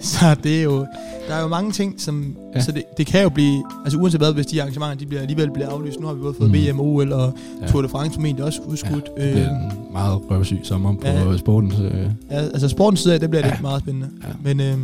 så 0.00 0.34
det 0.44 0.58
er 0.58 0.62
jo... 0.62 0.86
Der 1.28 1.36
er 1.36 1.42
jo 1.42 1.48
mange 1.48 1.72
ting, 1.72 1.94
som... 2.00 2.36
Ja. 2.54 2.60
Så 2.60 2.72
det, 2.72 2.82
det 2.98 3.06
kan 3.06 3.22
jo 3.22 3.28
blive... 3.28 3.64
Altså 3.84 3.98
uanset 3.98 4.20
hvad, 4.20 4.32
hvis 4.32 4.46
de 4.46 4.60
arrangementer 4.62 4.94
de 4.96 5.06
bliver, 5.06 5.20
alligevel 5.22 5.50
bliver 5.50 5.68
aflyst. 5.68 6.00
Nu 6.00 6.06
har 6.06 6.14
vi 6.14 6.20
både 6.20 6.34
fået 6.34 6.50
Mm. 6.50 6.56
mm. 6.56 6.78
VM, 6.78 6.80
OL 6.80 7.12
og 7.12 7.32
Ja. 7.62 7.66
Tour 7.66 7.82
de 7.82 7.88
France 7.88 8.14
formentlig 8.14 8.44
også 8.44 8.60
udskudt. 8.66 9.04
Det 9.16 9.26
Ja, 9.26 9.32
bliver 9.32 9.50
øh, 9.50 9.64
en 9.64 9.72
meget 9.92 10.20
røvsyg 10.30 10.58
sommer 10.62 10.94
på 10.94 11.06
Ja. 11.06 11.36
sportens... 11.36 11.74
Øh, 11.78 12.06
ja, 12.30 12.36
altså 12.36 12.68
sportens 12.68 13.00
side 13.00 13.14
af, 13.14 13.20
det 13.20 13.30
bliver 13.30 13.46
Ja. 13.46 13.50
lidt 13.52 13.62
meget 13.62 13.80
spændende. 13.82 14.08
Ja. 14.22 14.32
Men 14.54 14.60
øh, 14.60 14.78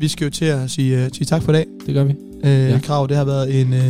vi 0.00 0.08
skal 0.08 0.24
jo 0.24 0.30
til 0.30 0.44
at 0.44 0.70
sige, 0.70 0.96
uh, 1.04 1.08
sige 1.12 1.24
tak 1.24 1.42
for 1.42 1.52
i 1.52 1.54
dag. 1.54 1.66
det 1.86 1.94
gør 1.94 2.04
vi. 2.04 2.14
Øh, 2.44 2.50
Ja. 2.70 2.78
Krav, 2.82 3.06
det 3.08 3.16
har 3.16 3.24
været 3.24 3.60
en 3.60 3.72
øh, 3.74 3.80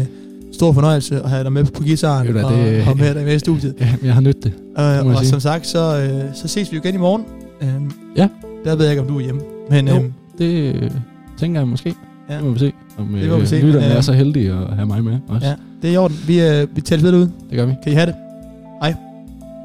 stor 0.53 0.73
fornøjelse 0.73 1.23
at 1.23 1.31
have 1.31 1.45
dig 1.45 1.53
med 1.53 1.65
på 1.65 1.83
gitaren 1.83 2.27
hvad, 2.33 2.45
og, 2.45 2.53
det- 2.53 2.97
med 2.97 3.15
dig 3.15 3.25
med 3.25 3.35
i 3.35 3.39
studiet. 3.39 3.75
Ja, 3.81 3.95
jeg 4.03 4.15
har 4.15 4.21
nydt 4.21 4.45
det. 4.45 4.53
Jeg 4.79 5.03
og 5.05 5.17
sige. 5.19 5.29
som 5.29 5.41
sagt, 5.41 5.67
så, 5.67 5.79
øh, 6.03 6.35
så 6.35 6.49
ses 6.49 6.73
vi 6.73 6.77
jo 6.77 6.83
igen 6.85 6.95
i 6.95 6.99
morgen. 6.99 7.25
Øhm, 7.63 7.91
Ja. 8.17 8.29
Der 8.65 8.75
ved 8.77 8.85
jeg 8.85 8.93
ikke, 8.93 9.03
om 9.03 9.09
du 9.09 9.17
er 9.17 9.21
hjemme. 9.21 9.41
Men 9.71 9.89
Jo. 9.89 9.95
øhm, 9.95 10.13
Det 10.39 10.93
tænker 11.39 11.61
jeg 11.61 11.69
måske. 11.69 11.95
Ja. 12.31 12.37
Det 12.37 12.45
må 12.45 12.51
vi 12.51 12.59
se. 12.59 12.73
Om 12.99 13.07
Det 13.21 13.29
må 13.31 13.39
vi 13.39 13.47
se, 13.47 13.55
lytterne 13.57 13.81
men, 13.81 13.91
øh, 13.91 13.97
er 13.97 14.01
så 14.01 14.13
heldige 14.13 14.53
at 14.53 14.75
have 14.77 14.87
mig 14.87 15.05
med 15.05 15.19
også. 15.29 15.47
ja, 15.47 15.55
det 15.83 15.91
er 15.91 15.95
i 15.95 15.97
orden. 15.97 16.17
Vi, 16.27 16.41
øh, 16.41 16.67
vi 16.77 16.81
tæller 16.81 17.05
lidt 17.11 17.15
ud. 17.23 17.29
Det 17.51 17.57
gør 17.59 17.67
vi. 17.67 17.73
Kan 17.85 17.93
I 17.93 17.95
have 17.95 18.07
det? 18.07 18.15